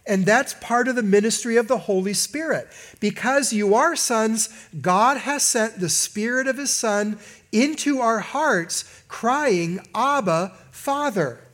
And 0.07 0.27
that's 0.27 0.55
part 0.55 0.89
of 0.89 0.97
the 0.97 1.03
ministry 1.03 1.57
of 1.57 1.69
the 1.69 1.79
Holy 1.79 2.15
Spirit. 2.15 2.67
Because 2.99 3.53
you 3.53 3.75
are 3.75 3.95
sons, 3.95 4.49
God 4.81 5.19
has 5.19 5.43
sent 5.43 5.79
the 5.79 5.89
Spirit 5.89 6.49
of 6.49 6.57
His 6.57 6.75
Son 6.75 7.19
into 7.53 8.01
our 8.01 8.21
hearts, 8.21 9.03
crying, 9.07 9.81
Abba, 9.95 10.53
Father. 10.71 11.48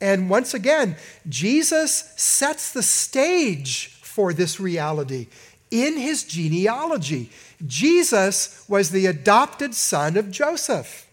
And 0.00 0.28
once 0.28 0.52
again, 0.54 0.96
Jesus 1.28 2.12
sets 2.16 2.72
the 2.72 2.82
stage 2.82 3.92
for 4.02 4.32
this 4.32 4.60
reality 4.60 5.28
in 5.70 5.96
his 5.96 6.24
genealogy. 6.24 7.30
Jesus 7.66 8.64
was 8.68 8.90
the 8.90 9.06
adopted 9.06 9.74
son 9.74 10.16
of 10.16 10.30
Joseph. 10.30 11.08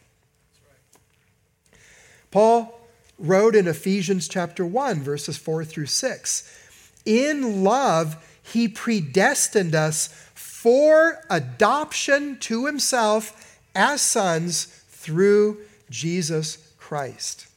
Paul 2.32 2.80
wrote 3.17 3.56
in 3.56 3.67
Ephesians 3.67 4.28
chapter 4.28 4.65
1, 4.65 5.02
verses 5.02 5.38
4 5.38 5.63
through 5.65 5.86
6. 5.86 6.60
In 7.06 7.63
love, 7.63 8.17
he 8.41 8.67
predestined 8.67 9.76
us 9.76 10.08
for 10.34 11.24
adoption 11.30 12.38
to 12.39 12.65
himself 12.65 13.60
as 13.76 14.02
sons 14.02 14.65
through 14.89 15.60
Jesus 15.89 16.58
Christ. 16.78 17.48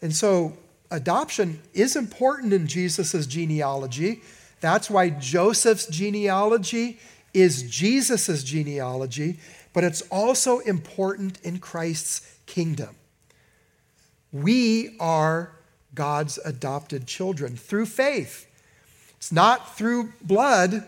And 0.00 0.14
so, 0.14 0.56
adoption 0.90 1.60
is 1.74 1.96
important 1.96 2.52
in 2.52 2.66
Jesus' 2.66 3.26
genealogy. 3.26 4.22
That's 4.60 4.90
why 4.90 5.10
Joseph's 5.10 5.86
genealogy 5.86 6.98
is 7.34 7.62
Jesus' 7.62 8.42
genealogy, 8.42 9.38
but 9.72 9.84
it's 9.84 10.02
also 10.02 10.58
important 10.60 11.40
in 11.42 11.58
Christ's 11.58 12.36
kingdom. 12.46 12.96
We 14.32 14.96
are 14.98 15.52
God's 15.94 16.38
adopted 16.44 17.06
children 17.06 17.56
through 17.56 17.86
faith. 17.86 18.46
It's 19.16 19.32
not 19.32 19.76
through 19.76 20.12
blood, 20.22 20.86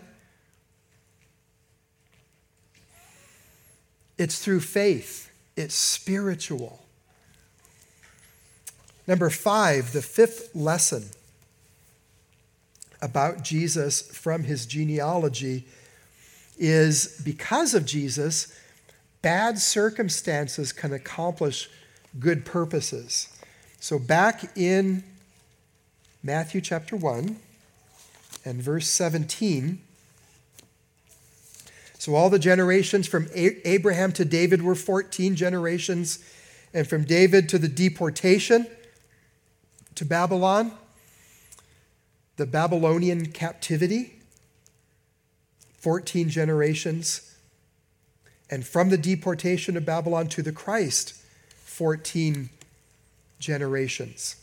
it's 4.17 4.39
through 4.39 4.61
faith. 4.61 5.31
It's 5.55 5.75
spiritual. 5.75 6.80
Number 9.11 9.29
five, 9.29 9.91
the 9.91 10.01
fifth 10.01 10.55
lesson 10.55 11.09
about 13.01 13.43
Jesus 13.43 14.01
from 14.01 14.45
his 14.45 14.65
genealogy 14.65 15.65
is 16.57 17.21
because 17.21 17.73
of 17.73 17.85
Jesus, 17.85 18.57
bad 19.21 19.59
circumstances 19.59 20.71
can 20.71 20.93
accomplish 20.93 21.69
good 22.21 22.45
purposes. 22.45 23.27
So, 23.81 23.99
back 23.99 24.57
in 24.57 25.03
Matthew 26.23 26.61
chapter 26.61 26.95
1 26.95 27.35
and 28.45 28.63
verse 28.63 28.87
17. 28.87 29.81
So, 31.99 32.15
all 32.15 32.29
the 32.29 32.39
generations 32.39 33.07
from 33.07 33.27
Abraham 33.35 34.13
to 34.13 34.23
David 34.23 34.61
were 34.61 34.73
14 34.73 35.35
generations, 35.35 36.19
and 36.73 36.87
from 36.87 37.03
David 37.03 37.49
to 37.49 37.57
the 37.57 37.67
deportation 37.67 38.67
to 40.01 40.05
Babylon, 40.05 40.71
the 42.37 42.47
Babylonian 42.47 43.27
captivity, 43.27 44.15
14 45.77 46.27
generations, 46.27 47.37
and 48.49 48.65
from 48.65 48.89
the 48.89 48.97
deportation 48.97 49.77
of 49.77 49.85
Babylon 49.85 50.25
to 50.29 50.41
the 50.41 50.51
Christ, 50.51 51.13
14 51.65 52.49
generations. 53.37 54.37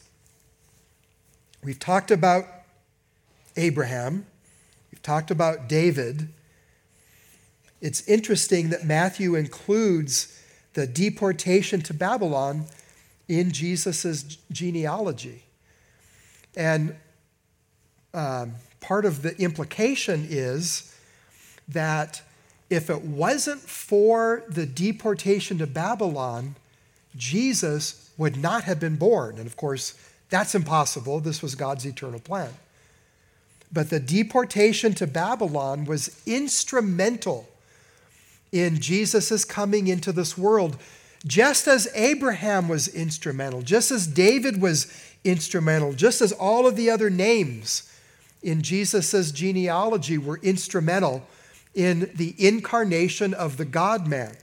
We've 1.64 1.80
talked 1.80 2.12
about 2.12 2.44
Abraham, 3.56 4.26
we've 4.92 5.02
talked 5.02 5.32
about 5.32 5.68
David. 5.68 6.28
It's 7.80 8.06
interesting 8.06 8.68
that 8.68 8.84
Matthew 8.84 9.34
includes 9.34 10.40
the 10.74 10.86
deportation 10.86 11.80
to 11.82 11.94
Babylon 11.94 12.66
in 13.26 13.50
Jesus' 13.50 14.22
genealogy. 14.52 15.42
And 16.56 16.94
um, 18.14 18.54
part 18.80 19.04
of 19.04 19.22
the 19.22 19.40
implication 19.40 20.26
is 20.28 20.94
that 21.68 22.22
if 22.70 22.90
it 22.90 23.02
wasn't 23.02 23.60
for 23.60 24.42
the 24.48 24.66
deportation 24.66 25.58
to 25.58 25.66
Babylon, 25.66 26.56
Jesus 27.16 28.10
would 28.18 28.36
not 28.36 28.64
have 28.64 28.78
been 28.78 28.96
born. 28.96 29.38
And 29.38 29.46
of 29.46 29.56
course, 29.56 29.94
that's 30.30 30.54
impossible. 30.54 31.20
This 31.20 31.42
was 31.42 31.54
God's 31.54 31.86
eternal 31.86 32.20
plan. 32.20 32.50
But 33.72 33.90
the 33.90 34.00
deportation 34.00 34.94
to 34.94 35.06
Babylon 35.06 35.84
was 35.84 36.20
instrumental 36.26 37.48
in 38.50 38.80
Jesus' 38.80 39.44
coming 39.44 39.88
into 39.88 40.10
this 40.10 40.38
world, 40.38 40.78
just 41.26 41.66
as 41.66 41.88
Abraham 41.94 42.68
was 42.68 42.88
instrumental, 42.88 43.60
just 43.60 43.90
as 43.90 44.06
David 44.06 44.60
was 44.62 44.86
instrumental, 45.24 45.92
just 45.92 46.20
as 46.20 46.32
all 46.32 46.66
of 46.66 46.76
the 46.76 46.90
other 46.90 47.10
names 47.10 47.90
in 48.42 48.62
Jesus' 48.62 49.32
genealogy 49.32 50.18
were 50.18 50.38
instrumental 50.42 51.26
in 51.74 52.10
the 52.14 52.34
incarnation 52.38 53.34
of 53.34 53.56
the 53.56 53.64
God 53.64 54.06
man. 54.06 54.36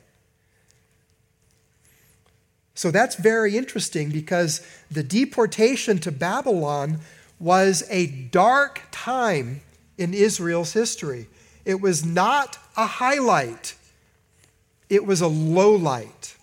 So 2.76 2.92
that's 2.92 3.16
very 3.16 3.58
interesting 3.58 4.10
because 4.10 4.66
the 4.92 5.04
deportation 5.04 5.98
to 6.00 6.12
Babylon 6.12 7.00
was 7.40 7.84
a 7.90 8.08
dark 8.08 8.82
time 8.92 9.62
in 9.98 10.14
Israel's 10.14 10.74
history. 10.74 11.28
It 11.64 11.80
was 11.80 12.06
not 12.06 12.58
a 12.76 12.86
highlight, 12.86 13.76
it 14.90 15.06
was 15.06 15.22
a 15.22 15.28
low 15.28 15.74
light. 15.74 16.36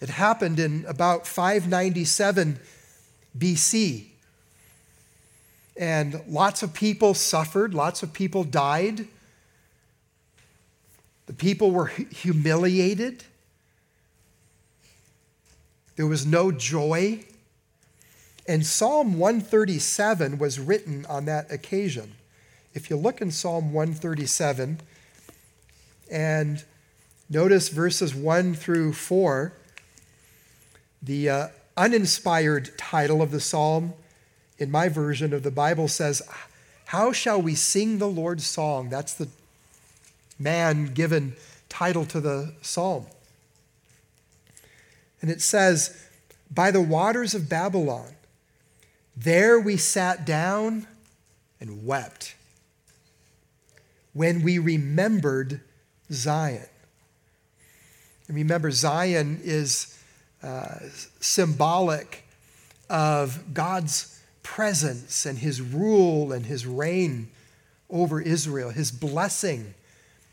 It 0.00 0.10
happened 0.10 0.58
in 0.58 0.84
about 0.86 1.26
597 1.26 2.58
BC. 3.38 4.06
and 5.78 6.22
lots 6.26 6.62
of 6.62 6.72
people 6.72 7.14
suffered, 7.14 7.74
lots 7.74 8.02
of 8.02 8.12
people 8.12 8.44
died. 8.44 9.06
The 11.26 11.32
people 11.32 11.70
were 11.70 11.86
humiliated. 11.86 13.24
There 15.96 16.06
was 16.06 16.24
no 16.24 16.50
joy. 16.52 17.24
And 18.48 18.64
Psalm 18.64 19.18
137 19.18 20.38
was 20.38 20.58
written 20.60 21.04
on 21.06 21.24
that 21.24 21.50
occasion. 21.50 22.12
If 22.74 22.88
you 22.90 22.96
look 22.96 23.20
in 23.20 23.30
Psalm 23.30 23.72
137 23.72 24.80
and 26.10 26.64
notice 27.28 27.68
verses 27.68 28.14
1 28.14 28.54
through 28.54 28.92
4, 28.92 29.52
the 31.02 31.28
uh, 31.28 31.48
uninspired 31.76 32.76
title 32.78 33.22
of 33.22 33.30
the 33.30 33.40
psalm 33.40 33.94
in 34.58 34.70
my 34.70 34.88
version 34.88 35.32
of 35.32 35.42
the 35.42 35.50
Bible 35.50 35.88
says, 35.88 36.22
How 36.86 37.12
shall 37.12 37.40
we 37.40 37.54
sing 37.54 37.98
the 37.98 38.08
Lord's 38.08 38.46
song? 38.46 38.88
That's 38.88 39.14
the 39.14 39.28
man 40.38 40.86
given 40.86 41.34
title 41.68 42.04
to 42.06 42.20
the 42.20 42.54
psalm. 42.62 43.06
And 45.20 45.30
it 45.30 45.42
says, 45.42 46.06
By 46.50 46.70
the 46.70 46.80
waters 46.80 47.34
of 47.34 47.48
Babylon, 47.48 48.14
there 49.16 49.58
we 49.58 49.76
sat 49.76 50.24
down 50.24 50.86
and 51.60 51.86
wept 51.86 52.34
when 54.12 54.42
we 54.42 54.58
remembered 54.58 55.60
Zion. 56.10 56.66
And 58.28 58.36
remember, 58.36 58.70
Zion 58.70 59.40
is 59.44 59.95
uh, 60.46 60.78
symbolic 61.20 62.24
of 62.88 63.52
God's 63.52 64.20
presence 64.42 65.26
and 65.26 65.38
his 65.38 65.60
rule 65.60 66.32
and 66.32 66.46
his 66.46 66.66
reign 66.66 67.28
over 67.90 68.20
Israel, 68.20 68.70
his 68.70 68.92
blessing 68.92 69.74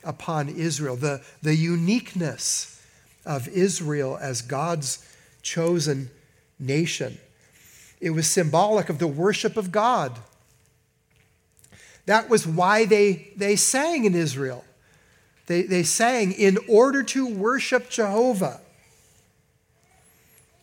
upon 0.04 0.50
Israel, 0.50 0.96
the, 0.96 1.22
the 1.42 1.56
uniqueness 1.56 2.82
of 3.26 3.48
Israel 3.48 4.18
as 4.22 4.42
God's 4.42 5.04
chosen 5.42 6.12
nation. 6.60 7.18
It 8.00 8.12
was 8.12 8.28
symbolic 8.28 8.90
of 8.90 9.00
the 9.00 9.08
worship 9.08 9.58
of 9.58 9.72
God. 9.72 10.20
That 12.06 12.30
was 12.30 12.46
why 12.46 12.86
they, 12.86 13.32
they 13.36 13.56
sang 13.56 14.06
in 14.06 14.14
Israel. 14.14 14.64
They, 15.48 15.64
they 15.64 15.84
sang 15.84 16.34
in 16.34 16.58
order 16.68 17.02
to 17.04 17.26
worship 17.28 17.90
Jehovah. 17.90 18.62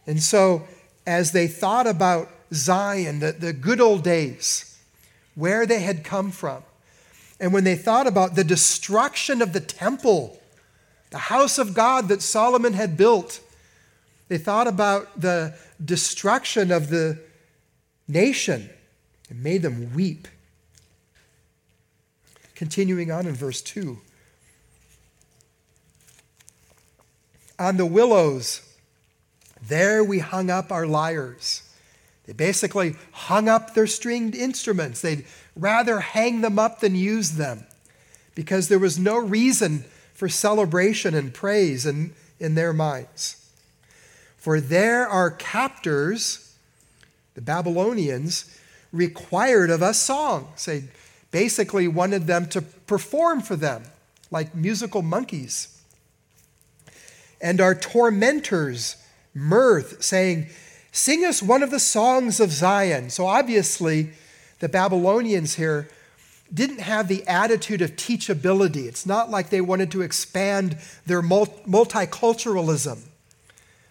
And 0.06 0.22
so, 0.22 0.66
as 1.06 1.32
they 1.32 1.46
thought 1.46 1.86
about 1.86 2.28
Zion, 2.52 3.20
the, 3.20 3.32
the 3.32 3.52
good 3.52 3.80
old 3.80 4.02
days, 4.02 4.78
where 5.34 5.66
they 5.66 5.80
had 5.80 6.04
come 6.04 6.30
from, 6.30 6.62
and 7.38 7.52
when 7.52 7.64
they 7.64 7.76
thought 7.76 8.06
about 8.06 8.34
the 8.34 8.44
destruction 8.44 9.40
of 9.40 9.52
the 9.52 9.60
temple, 9.60 10.38
the 11.10 11.18
house 11.18 11.58
of 11.58 11.74
God 11.74 12.08
that 12.08 12.22
Solomon 12.22 12.74
had 12.74 12.96
built, 12.96 13.40
they 14.28 14.38
thought 14.38 14.68
about 14.68 15.20
the 15.20 15.54
destruction 15.84 16.70
of 16.70 16.90
the 16.90 17.18
nation. 18.06 18.70
and 19.28 19.42
made 19.42 19.62
them 19.62 19.94
weep. 19.94 20.28
Continuing 22.54 23.10
on 23.10 23.26
in 23.26 23.34
verse 23.34 23.62
2. 23.62 23.98
On 27.58 27.76
the 27.76 27.86
willows, 27.86 28.62
there 29.62 30.02
we 30.02 30.18
hung 30.18 30.50
up 30.50 30.72
our 30.72 30.86
lyres. 30.86 31.62
They 32.26 32.32
basically 32.32 32.96
hung 33.12 33.48
up 33.48 33.74
their 33.74 33.86
stringed 33.86 34.34
instruments. 34.34 35.00
They'd 35.00 35.24
rather 35.56 36.00
hang 36.00 36.40
them 36.40 36.58
up 36.58 36.80
than 36.80 36.94
use 36.94 37.32
them 37.32 37.66
because 38.34 38.68
there 38.68 38.78
was 38.78 38.98
no 38.98 39.18
reason 39.18 39.84
for 40.14 40.28
celebration 40.28 41.14
and 41.14 41.34
praise 41.34 41.86
in, 41.86 42.12
in 42.38 42.54
their 42.54 42.72
minds. 42.72 43.36
For 44.36 44.60
there 44.60 45.08
our 45.08 45.30
captors, 45.30 46.54
the 47.34 47.42
Babylonians, 47.42 48.56
required 48.92 49.70
of 49.70 49.82
us 49.82 49.98
songs. 49.98 50.64
They 50.64 50.84
basically 51.30 51.88
wanted 51.88 52.26
them 52.26 52.46
to 52.50 52.62
perform 52.62 53.40
for 53.40 53.56
them 53.56 53.84
like 54.30 54.54
musical 54.54 55.02
monkeys. 55.02 55.80
And 57.40 57.60
our 57.60 57.74
tormentors, 57.74 58.96
mirth, 59.34 60.02
saying, 60.02 60.48
Sing 60.92 61.24
us 61.24 61.42
one 61.42 61.62
of 61.62 61.70
the 61.70 61.78
songs 61.78 62.40
of 62.40 62.50
Zion. 62.50 63.10
So 63.10 63.26
obviously, 63.26 64.10
the 64.58 64.68
Babylonians 64.68 65.54
here 65.54 65.88
didn't 66.52 66.80
have 66.80 67.06
the 67.06 67.26
attitude 67.28 67.80
of 67.80 67.94
teachability. 67.94 68.86
It's 68.86 69.06
not 69.06 69.30
like 69.30 69.50
they 69.50 69.60
wanted 69.60 69.92
to 69.92 70.02
expand 70.02 70.76
their 71.06 71.22
multiculturalism 71.22 72.98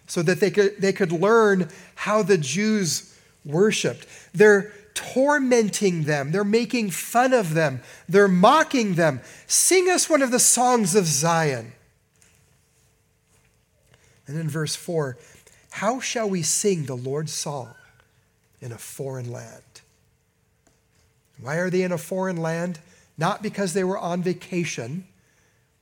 so 0.06 0.22
that 0.22 0.40
they 0.40 0.50
could, 0.50 0.76
they 0.78 0.92
could 0.92 1.12
learn 1.12 1.70
how 1.94 2.22
the 2.22 2.36
Jews 2.36 3.16
worshiped. 3.44 4.06
They're 4.34 4.72
tormenting 4.92 6.02
them, 6.02 6.32
they're 6.32 6.44
making 6.44 6.90
fun 6.90 7.32
of 7.32 7.54
them, 7.54 7.80
they're 8.08 8.28
mocking 8.28 8.96
them. 8.96 9.20
Sing 9.46 9.88
us 9.88 10.10
one 10.10 10.20
of 10.20 10.30
the 10.30 10.40
songs 10.40 10.94
of 10.94 11.06
Zion. 11.06 11.72
And 14.30 14.38
in 14.38 14.48
verse 14.48 14.76
4, 14.76 15.16
how 15.72 15.98
shall 15.98 16.30
we 16.30 16.42
sing 16.42 16.84
the 16.84 16.94
Lord's 16.94 17.32
song 17.32 17.74
in 18.60 18.70
a 18.70 18.78
foreign 18.78 19.32
land? 19.32 19.80
Why 21.40 21.56
are 21.56 21.68
they 21.68 21.82
in 21.82 21.90
a 21.90 21.98
foreign 21.98 22.36
land? 22.36 22.78
Not 23.18 23.42
because 23.42 23.72
they 23.72 23.82
were 23.82 23.98
on 23.98 24.22
vacation, 24.22 25.04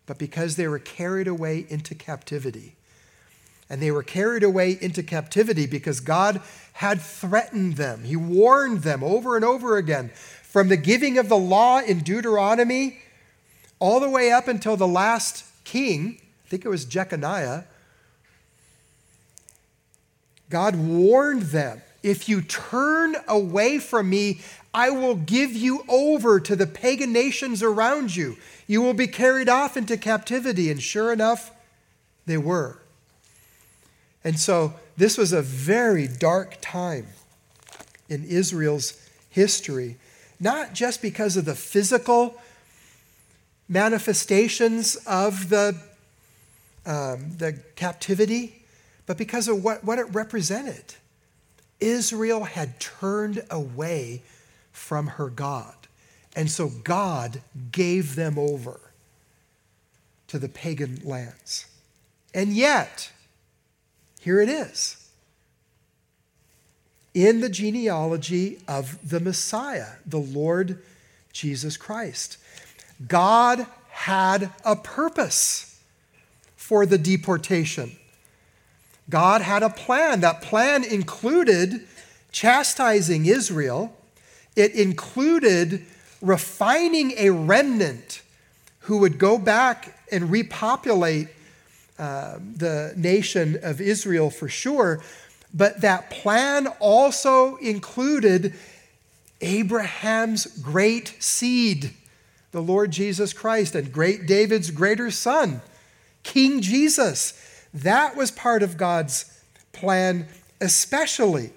but 0.06 0.16
because 0.16 0.56
they 0.56 0.66
were 0.66 0.78
carried 0.78 1.28
away 1.28 1.66
into 1.68 1.94
captivity. 1.94 2.74
And 3.68 3.82
they 3.82 3.90
were 3.90 4.02
carried 4.02 4.42
away 4.42 4.78
into 4.80 5.02
captivity 5.02 5.66
because 5.66 6.00
God 6.00 6.40
had 6.72 7.02
threatened 7.02 7.76
them. 7.76 8.04
He 8.04 8.16
warned 8.16 8.78
them 8.78 9.04
over 9.04 9.36
and 9.36 9.44
over 9.44 9.76
again. 9.76 10.08
From 10.42 10.68
the 10.68 10.78
giving 10.78 11.18
of 11.18 11.28
the 11.28 11.36
law 11.36 11.80
in 11.80 11.98
Deuteronomy 11.98 13.00
all 13.78 14.00
the 14.00 14.08
way 14.08 14.32
up 14.32 14.48
until 14.48 14.78
the 14.78 14.88
last 14.88 15.44
king, 15.64 16.18
I 16.46 16.48
think 16.48 16.64
it 16.64 16.70
was 16.70 16.86
Jeconiah, 16.86 17.64
God 20.50 20.76
warned 20.76 21.42
them 21.42 21.82
if 22.02 22.28
you 22.28 22.42
turn 22.42 23.16
away 23.26 23.78
from 23.78 24.08
me, 24.08 24.40
I 24.72 24.90
will 24.90 25.16
give 25.16 25.52
you 25.52 25.84
over 25.88 26.38
to 26.40 26.54
the 26.54 26.66
pagan 26.66 27.12
nations 27.12 27.62
around 27.62 28.14
you. 28.14 28.36
You 28.66 28.82
will 28.82 28.94
be 28.94 29.08
carried 29.08 29.48
off 29.48 29.76
into 29.76 29.96
captivity. 29.96 30.70
And 30.70 30.82
sure 30.82 31.12
enough, 31.12 31.50
they 32.26 32.38
were. 32.38 32.78
And 34.22 34.38
so 34.38 34.74
this 34.96 35.18
was 35.18 35.32
a 35.32 35.42
very 35.42 36.06
dark 36.06 36.58
time 36.60 37.06
in 38.08 38.24
Israel's 38.24 38.94
history, 39.30 39.96
not 40.38 40.74
just 40.74 41.02
because 41.02 41.36
of 41.36 41.44
the 41.44 41.54
physical 41.54 42.40
manifestations 43.68 44.96
of 45.06 45.48
the, 45.48 45.76
um, 46.86 47.36
the 47.36 47.60
captivity, 47.76 48.57
but 49.08 49.16
because 49.16 49.48
of 49.48 49.64
what, 49.64 49.82
what 49.82 49.98
it 49.98 50.04
represented. 50.12 50.84
Israel 51.80 52.44
had 52.44 52.78
turned 52.78 53.42
away 53.50 54.22
from 54.70 55.06
her 55.06 55.30
God. 55.30 55.74
And 56.36 56.50
so 56.50 56.68
God 56.68 57.40
gave 57.72 58.16
them 58.16 58.38
over 58.38 58.78
to 60.26 60.38
the 60.38 60.48
pagan 60.48 61.00
lands. 61.02 61.64
And 62.34 62.52
yet, 62.52 63.10
here 64.20 64.42
it 64.42 64.50
is 64.50 65.08
in 67.14 67.40
the 67.40 67.48
genealogy 67.48 68.58
of 68.68 69.08
the 69.08 69.20
Messiah, 69.20 69.92
the 70.04 70.20
Lord 70.20 70.82
Jesus 71.32 71.78
Christ. 71.78 72.36
God 73.06 73.66
had 73.88 74.50
a 74.66 74.76
purpose 74.76 75.80
for 76.56 76.84
the 76.84 76.98
deportation. 76.98 77.96
God 79.10 79.40
had 79.40 79.62
a 79.62 79.70
plan. 79.70 80.20
That 80.20 80.42
plan 80.42 80.84
included 80.84 81.86
chastising 82.30 83.26
Israel, 83.26 83.96
it 84.54 84.74
included 84.74 85.84
refining 86.20 87.12
a 87.16 87.30
remnant 87.30 88.22
who 88.80 88.98
would 88.98 89.18
go 89.18 89.38
back 89.38 89.96
and 90.10 90.30
repopulate 90.30 91.28
uh, 91.98 92.38
the 92.56 92.92
nation 92.96 93.58
of 93.62 93.80
Israel 93.80 94.30
for 94.30 94.48
sure. 94.48 95.00
But 95.52 95.80
that 95.80 96.10
plan 96.10 96.66
also 96.78 97.56
included 97.56 98.54
Abraham's 99.40 100.46
great 100.60 101.14
seed, 101.22 101.90
the 102.52 102.62
Lord 102.62 102.90
Jesus 102.90 103.32
Christ, 103.32 103.74
and 103.74 103.92
great 103.92 104.26
David's 104.26 104.70
greater 104.70 105.10
son, 105.10 105.60
King 106.22 106.60
Jesus. 106.60 107.32
That 107.72 108.16
was 108.16 108.30
part 108.30 108.62
of 108.62 108.76
God's 108.76 109.40
plan, 109.72 110.26
especially. 110.60 111.52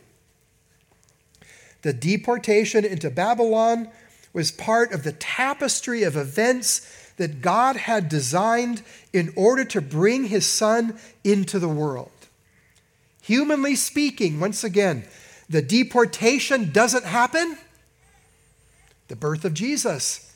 The 1.82 1.94
deportation 1.94 2.86
into 2.86 3.10
Babylon 3.10 3.90
was 4.34 4.52
part 4.52 4.92
of 4.92 5.04
the 5.04 5.14
tapestry 5.14 6.04
of 6.04 6.16
events 6.16 7.14
that 7.18 7.42
God 7.42 7.76
had 7.76 8.10
designed 8.10 8.82
in 9.14 9.34
order 9.36 9.66
to 9.66 9.82
bring 9.82 10.26
his 10.26 10.46
son 10.46 10.98
into 11.24 11.60
the 11.60 11.70
world. 11.70 12.12
Humanly 13.22 13.76
speaking, 13.76 14.40
once 14.40 14.64
again, 14.64 15.04
the 15.50 15.62
deportation 15.62 16.72
doesn't 16.72 17.06
happen, 17.06 17.58
the 19.08 19.16
birth 19.16 19.44
of 19.44 19.54
Jesus 19.54 20.34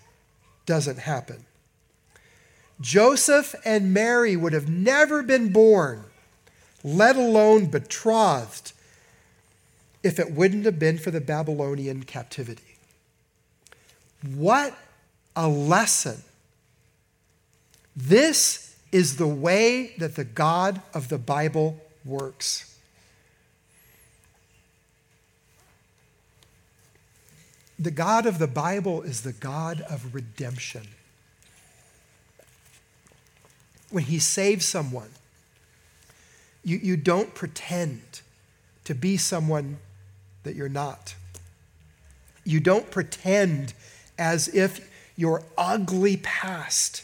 doesn't 0.65 0.99
happen. 0.99 1.45
Joseph 2.82 3.55
and 3.63 3.93
Mary 3.93 4.36
would 4.36 4.53
have 4.53 4.69
never 4.69 5.23
been 5.23 5.51
born, 5.51 6.03
let 6.84 7.15
alone 7.15 7.67
betrothed, 7.67 8.73
if 10.03 10.19
it 10.19 10.32
wouldn't 10.32 10.65
have 10.65 10.78
been 10.78 10.97
for 10.97 11.09
the 11.09 11.21
Babylonian 11.21 12.03
captivity. 12.03 12.78
What 14.34 14.78
a 15.36 15.47
lesson! 15.47 16.23
This 17.95 18.76
is 18.91 19.17
the 19.17 19.28
way 19.28 19.93
that 19.97 20.15
the 20.15 20.23
God 20.23 20.82
of 20.93 21.09
the 21.09 21.17
Bible 21.17 21.80
works. 22.03 22.78
The 27.78 27.91
God 27.91 28.26
of 28.26 28.39
the 28.39 28.47
Bible 28.47 29.01
is 29.01 29.21
the 29.21 29.34
God 29.34 29.82
of 29.82 30.13
redemption. 30.13 30.88
When 33.90 34.04
He 34.04 34.20
saves 34.20 34.66
someone, 34.66 35.10
you, 36.64 36.78
you 36.78 36.98
don't 36.98 37.34
pretend 37.34 38.02
to 38.86 38.96
be 38.96 39.18
someone 39.18 39.78
that 40.44 40.56
you're 40.56 40.70
not. 40.70 41.16
You 42.44 42.60
don't 42.60 42.90
pretend 42.92 43.74
as 44.18 44.48
if 44.48 44.92
your 45.16 45.44
ugly 45.58 46.18
past 46.18 47.04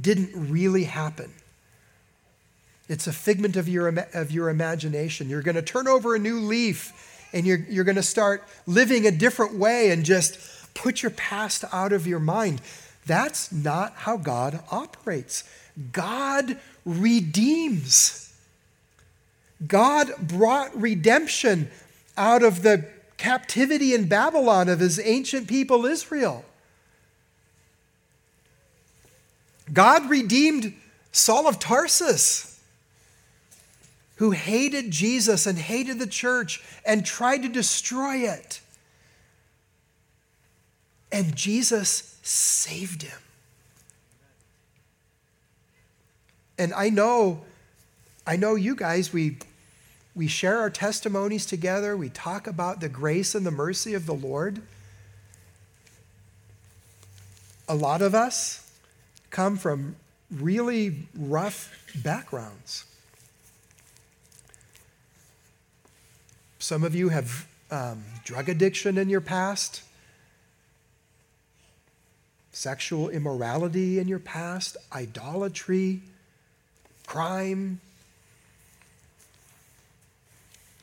didn't 0.00 0.30
really 0.50 0.84
happen. 0.84 1.32
It's 2.88 3.06
a 3.06 3.12
figment 3.12 3.56
of 3.56 3.68
your, 3.68 3.88
of 4.14 4.30
your 4.30 4.48
imagination. 4.48 5.28
You're 5.28 5.42
going 5.42 5.56
to 5.56 5.62
turn 5.62 5.88
over 5.88 6.14
a 6.14 6.18
new 6.18 6.40
leaf 6.40 7.26
and 7.32 7.46
you're, 7.46 7.58
you're 7.68 7.84
going 7.84 7.96
to 7.96 8.02
start 8.02 8.42
living 8.66 9.06
a 9.06 9.10
different 9.10 9.54
way 9.54 9.90
and 9.90 10.04
just 10.04 10.38
put 10.74 11.02
your 11.02 11.10
past 11.10 11.64
out 11.72 11.92
of 11.92 12.06
your 12.06 12.20
mind. 12.20 12.62
That's 13.04 13.52
not 13.52 13.92
how 13.94 14.16
God 14.16 14.60
operates. 14.70 15.44
God 15.92 16.58
redeems. 16.84 18.32
God 19.66 20.12
brought 20.20 20.80
redemption 20.80 21.70
out 22.16 22.42
of 22.42 22.62
the 22.62 22.88
captivity 23.16 23.94
in 23.94 24.08
Babylon 24.08 24.68
of 24.68 24.80
his 24.80 25.00
ancient 25.00 25.48
people 25.48 25.84
Israel. 25.84 26.44
God 29.72 30.08
redeemed 30.08 30.74
Saul 31.12 31.46
of 31.46 31.58
Tarsus 31.58 32.48
who 34.18 34.32
hated 34.32 34.90
Jesus 34.90 35.46
and 35.46 35.56
hated 35.56 36.00
the 36.00 36.06
church 36.06 36.60
and 36.84 37.06
tried 37.06 37.42
to 37.42 37.48
destroy 37.48 38.28
it. 38.28 38.60
And 41.12 41.36
Jesus 41.36 42.18
saved 42.22 43.02
him. 43.02 43.18
And 46.58 46.74
I 46.74 46.90
know, 46.90 47.42
I 48.26 48.36
know 48.36 48.56
you 48.56 48.74
guys, 48.74 49.12
we, 49.12 49.38
we 50.14 50.26
share 50.26 50.58
our 50.58 50.70
testimonies 50.70 51.46
together. 51.46 51.96
We 51.96 52.08
talk 52.08 52.48
about 52.48 52.80
the 52.80 52.88
grace 52.88 53.36
and 53.36 53.46
the 53.46 53.52
mercy 53.52 53.94
of 53.94 54.06
the 54.06 54.14
Lord. 54.14 54.60
A 57.68 57.74
lot 57.76 58.02
of 58.02 58.14
us 58.14 58.68
come 59.30 59.56
from 59.56 59.94
really 60.30 61.06
rough 61.16 61.72
backgrounds. 62.02 62.84
Some 66.58 66.82
of 66.82 66.94
you 66.94 67.10
have 67.10 67.46
um, 67.70 68.02
drug 68.24 68.48
addiction 68.48 68.98
in 68.98 69.08
your 69.08 69.20
past, 69.20 69.82
sexual 72.50 73.08
immorality 73.10 74.00
in 74.00 74.08
your 74.08 74.18
past, 74.18 74.76
idolatry, 74.92 76.00
crime. 77.08 77.80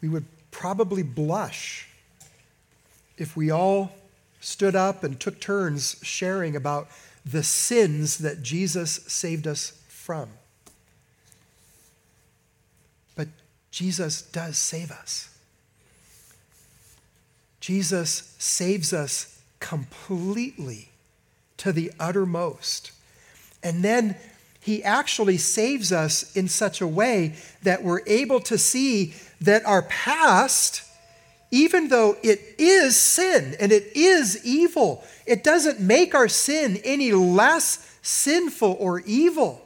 We 0.01 0.09
would 0.09 0.25
probably 0.49 1.03
blush 1.03 1.87
if 3.15 3.37
we 3.37 3.51
all 3.51 3.91
stood 4.39 4.75
up 4.75 5.03
and 5.03 5.19
took 5.19 5.39
turns 5.39 5.97
sharing 6.01 6.55
about 6.55 6.87
the 7.23 7.43
sins 7.43 8.17
that 8.17 8.41
Jesus 8.41 9.01
saved 9.07 9.45
us 9.45 9.79
from. 9.87 10.29
But 13.15 13.27
Jesus 13.69 14.23
does 14.23 14.57
save 14.57 14.89
us. 14.89 15.29
Jesus 17.59 18.35
saves 18.39 18.93
us 18.93 19.41
completely 19.59 20.89
to 21.57 21.71
the 21.71 21.91
uttermost. 21.99 22.91
And 23.61 23.83
then 23.83 24.15
he 24.65 24.83
actually 24.83 25.37
saves 25.37 25.91
us 25.91 26.35
in 26.35 26.47
such 26.47 26.81
a 26.81 26.87
way 26.87 27.35
that 27.61 27.83
we're 27.83 28.01
able 28.07 28.39
to 28.39 28.57
see 28.57 29.13
that 29.39 29.63
our 29.63 29.83
past, 29.83 30.81
even 31.51 31.89
though 31.89 32.17
it 32.23 32.41
is 32.57 32.95
sin 32.95 33.55
and 33.59 33.71
it 33.71 33.95
is 33.95 34.43
evil, 34.43 35.03
it 35.27 35.43
doesn't 35.43 35.79
make 35.79 36.15
our 36.15 36.27
sin 36.27 36.81
any 36.83 37.11
less 37.11 37.95
sinful 38.01 38.75
or 38.79 39.01
evil. 39.01 39.61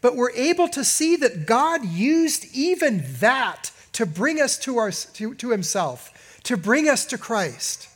But 0.00 0.14
we're 0.14 0.30
able 0.30 0.68
to 0.68 0.84
see 0.84 1.16
that 1.16 1.44
God 1.44 1.84
used 1.84 2.46
even 2.54 3.02
that 3.18 3.72
to 3.94 4.06
bring 4.06 4.40
us 4.40 4.56
to, 4.58 4.78
our, 4.78 4.92
to, 4.92 5.34
to 5.34 5.50
Himself 5.50 6.40
to 6.44 6.56
bring 6.56 6.88
us 6.88 7.04
to 7.06 7.18
Christ. 7.18 7.88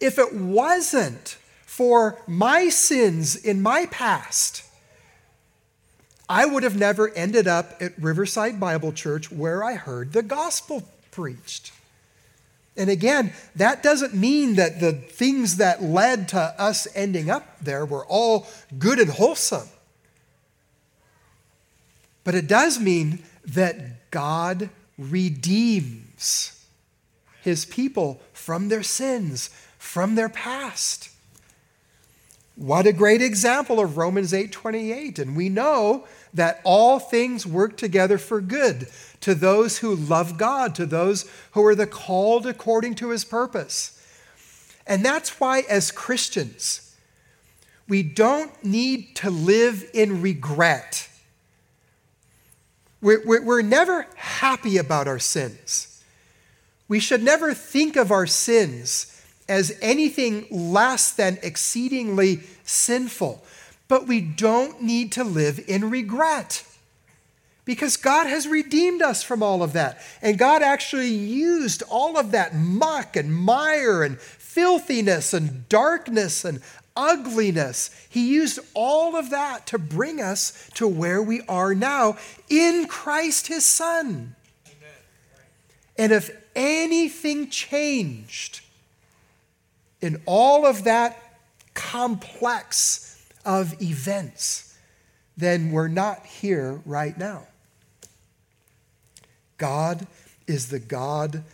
If 0.00 0.18
it 0.18 0.34
wasn't 0.34 1.38
for 1.64 2.20
my 2.26 2.68
sins 2.68 3.36
in 3.36 3.62
my 3.62 3.86
past, 3.86 4.64
I 6.28 6.46
would 6.46 6.62
have 6.62 6.76
never 6.76 7.10
ended 7.14 7.46
up 7.46 7.80
at 7.80 7.92
Riverside 7.98 8.58
Bible 8.58 8.92
Church 8.92 9.30
where 9.30 9.62
I 9.62 9.74
heard 9.74 10.12
the 10.12 10.22
gospel 10.22 10.88
preached. 11.10 11.72
And 12.76 12.88
again, 12.88 13.32
that 13.56 13.82
doesn't 13.82 14.14
mean 14.14 14.54
that 14.54 14.80
the 14.80 14.92
things 14.92 15.56
that 15.56 15.82
led 15.82 16.28
to 16.28 16.40
us 16.58 16.88
ending 16.94 17.30
up 17.30 17.58
there 17.60 17.84
were 17.84 18.06
all 18.06 18.46
good 18.78 18.98
and 18.98 19.10
wholesome. 19.10 19.68
But 22.24 22.34
it 22.34 22.46
does 22.46 22.80
mean 22.80 23.22
that 23.44 24.10
God 24.10 24.70
redeems 24.96 26.64
his 27.42 27.64
people 27.64 28.20
from 28.32 28.68
their 28.68 28.82
sins, 28.82 29.50
from 29.78 30.14
their 30.14 30.28
past. 30.28 31.10
What 32.54 32.86
a 32.86 32.92
great 32.92 33.22
example 33.22 33.80
of 33.80 33.96
Romans 33.96 34.32
8:28 34.32 35.18
and 35.18 35.34
we 35.34 35.48
know 35.48 36.06
that 36.34 36.60
all 36.64 36.98
things 36.98 37.46
work 37.46 37.76
together 37.76 38.18
for 38.18 38.40
good 38.40 38.88
to 39.20 39.34
those 39.34 39.78
who 39.78 39.94
love 39.94 40.36
God, 40.36 40.74
to 40.74 40.86
those 40.86 41.24
who 41.52 41.64
are 41.64 41.74
the 41.74 41.86
called 41.86 42.46
according 42.46 42.94
to 42.96 43.10
his 43.10 43.24
purpose. 43.24 43.98
And 44.86 45.04
that's 45.04 45.40
why 45.40 45.60
as 45.60 45.90
Christians 45.90 46.92
we 47.88 48.02
don't 48.02 48.64
need 48.64 49.16
to 49.16 49.30
live 49.30 49.84
in 49.92 50.22
regret. 50.22 51.08
We're, 53.00 53.22
we're, 53.24 53.42
we're 53.42 53.62
never 53.62 54.06
happy 54.14 54.78
about 54.78 55.08
our 55.08 55.18
sins. 55.18 56.02
We 56.88 57.00
should 57.00 57.22
never 57.22 57.52
think 57.52 57.96
of 57.96 58.10
our 58.10 58.26
sins 58.26 59.11
as 59.52 59.76
anything 59.82 60.46
less 60.50 61.12
than 61.12 61.38
exceedingly 61.42 62.40
sinful, 62.64 63.44
but 63.86 64.06
we 64.06 64.18
don't 64.18 64.80
need 64.80 65.12
to 65.12 65.22
live 65.22 65.62
in 65.68 65.90
regret 65.90 66.64
because 67.66 67.98
God 67.98 68.26
has 68.26 68.48
redeemed 68.48 69.02
us 69.02 69.22
from 69.22 69.42
all 69.42 69.62
of 69.62 69.74
that. 69.74 70.00
And 70.22 70.38
God 70.38 70.62
actually 70.62 71.10
used 71.10 71.82
all 71.90 72.16
of 72.16 72.30
that 72.30 72.54
muck 72.54 73.14
and 73.14 73.36
mire 73.36 74.02
and 74.02 74.18
filthiness 74.18 75.34
and 75.34 75.68
darkness 75.68 76.46
and 76.46 76.62
ugliness. 76.96 77.90
He 78.08 78.32
used 78.32 78.58
all 78.72 79.16
of 79.16 79.28
that 79.30 79.66
to 79.66 79.78
bring 79.78 80.18
us 80.22 80.70
to 80.76 80.88
where 80.88 81.22
we 81.22 81.42
are 81.42 81.74
now 81.74 82.16
in 82.48 82.86
Christ 82.86 83.48
his 83.48 83.66
Son. 83.66 84.34
And 85.98 86.10
if 86.10 86.30
anything 86.56 87.50
changed 87.50 88.61
in 90.02 90.20
all 90.26 90.66
of 90.66 90.84
that 90.84 91.38
complex 91.72 93.24
of 93.44 93.80
events, 93.80 94.76
then 95.36 95.72
we're 95.72 95.88
not 95.88 96.26
here 96.26 96.80
right 96.84 97.16
now. 97.16 97.46
God 99.56 100.06
is 100.46 100.68
the 100.68 100.80
God 100.80 101.44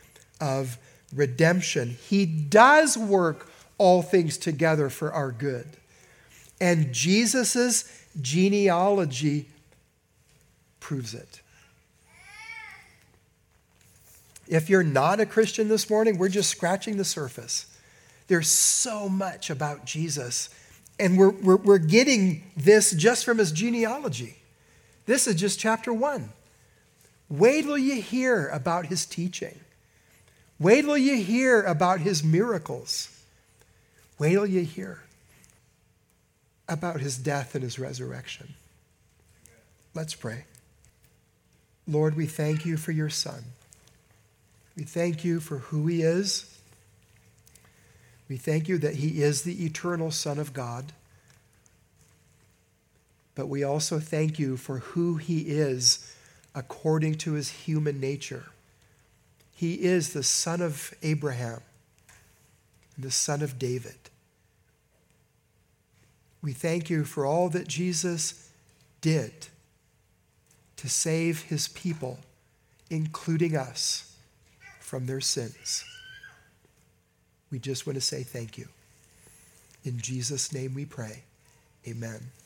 of 0.40 0.78
redemption. 1.14 1.96
He 2.08 2.26
does 2.26 2.96
work 2.96 3.50
all 3.76 4.02
things 4.02 4.38
together 4.38 4.88
for 4.88 5.12
our 5.12 5.30
good. 5.30 5.66
And 6.60 6.92
Jesus' 6.92 8.06
genealogy 8.20 9.46
proves 10.80 11.14
it. 11.14 11.42
If 14.48 14.70
you're 14.70 14.82
not 14.82 15.20
a 15.20 15.26
Christian 15.26 15.68
this 15.68 15.90
morning, 15.90 16.16
we're 16.16 16.30
just 16.30 16.50
scratching 16.50 16.96
the 16.96 17.04
surface. 17.04 17.66
There's 18.28 18.48
so 18.48 19.08
much 19.08 19.50
about 19.50 19.84
Jesus, 19.84 20.50
and 21.00 21.18
we're, 21.18 21.30
we're, 21.30 21.56
we're 21.56 21.78
getting 21.78 22.44
this 22.56 22.92
just 22.92 23.24
from 23.24 23.38
his 23.38 23.52
genealogy. 23.52 24.36
This 25.06 25.26
is 25.26 25.34
just 25.34 25.58
chapter 25.58 25.92
one. 25.92 26.30
Wait 27.30 27.62
till 27.62 27.78
you 27.78 28.00
hear 28.00 28.48
about 28.48 28.86
his 28.86 29.06
teaching. 29.06 29.58
Wait 30.58 30.82
till 30.82 30.98
you 30.98 31.16
hear 31.16 31.62
about 31.62 32.00
his 32.00 32.22
miracles. 32.22 33.08
Wait 34.18 34.32
till 34.32 34.46
you 34.46 34.62
hear 34.62 35.02
about 36.68 37.00
his 37.00 37.16
death 37.16 37.54
and 37.54 37.64
his 37.64 37.78
resurrection. 37.78 38.54
Let's 39.94 40.14
pray. 40.14 40.44
Lord, 41.86 42.16
we 42.16 42.26
thank 42.26 42.66
you 42.66 42.76
for 42.76 42.92
your 42.92 43.08
Son. 43.08 43.42
We 44.76 44.82
thank 44.84 45.24
you 45.24 45.40
for 45.40 45.58
who 45.58 45.86
he 45.86 46.02
is. 46.02 46.57
We 48.28 48.36
thank 48.36 48.68
you 48.68 48.78
that 48.78 48.96
he 48.96 49.22
is 49.22 49.42
the 49.42 49.64
eternal 49.64 50.10
Son 50.10 50.38
of 50.38 50.52
God. 50.52 50.92
But 53.34 53.46
we 53.46 53.62
also 53.62 54.00
thank 54.00 54.38
you 54.38 54.56
for 54.56 54.78
who 54.80 55.16
he 55.16 55.42
is 55.42 56.14
according 56.54 57.14
to 57.14 57.34
his 57.34 57.50
human 57.50 58.00
nature. 58.00 58.46
He 59.54 59.74
is 59.74 60.12
the 60.12 60.22
son 60.22 60.60
of 60.60 60.92
Abraham, 61.02 61.60
the 62.98 63.10
son 63.10 63.42
of 63.42 63.58
David. 63.58 63.96
We 66.42 66.52
thank 66.52 66.90
you 66.90 67.04
for 67.04 67.26
all 67.26 67.48
that 67.50 67.68
Jesus 67.68 68.50
did 69.00 69.48
to 70.76 70.88
save 70.88 71.42
his 71.42 71.68
people, 71.68 72.18
including 72.90 73.56
us, 73.56 74.16
from 74.80 75.06
their 75.06 75.20
sins. 75.20 75.84
We 77.50 77.58
just 77.58 77.86
want 77.86 77.94
to 77.96 78.00
say 78.00 78.22
thank 78.22 78.58
you. 78.58 78.68
In 79.84 79.98
Jesus' 79.98 80.52
name 80.52 80.74
we 80.74 80.84
pray. 80.84 81.22
Amen. 81.86 82.30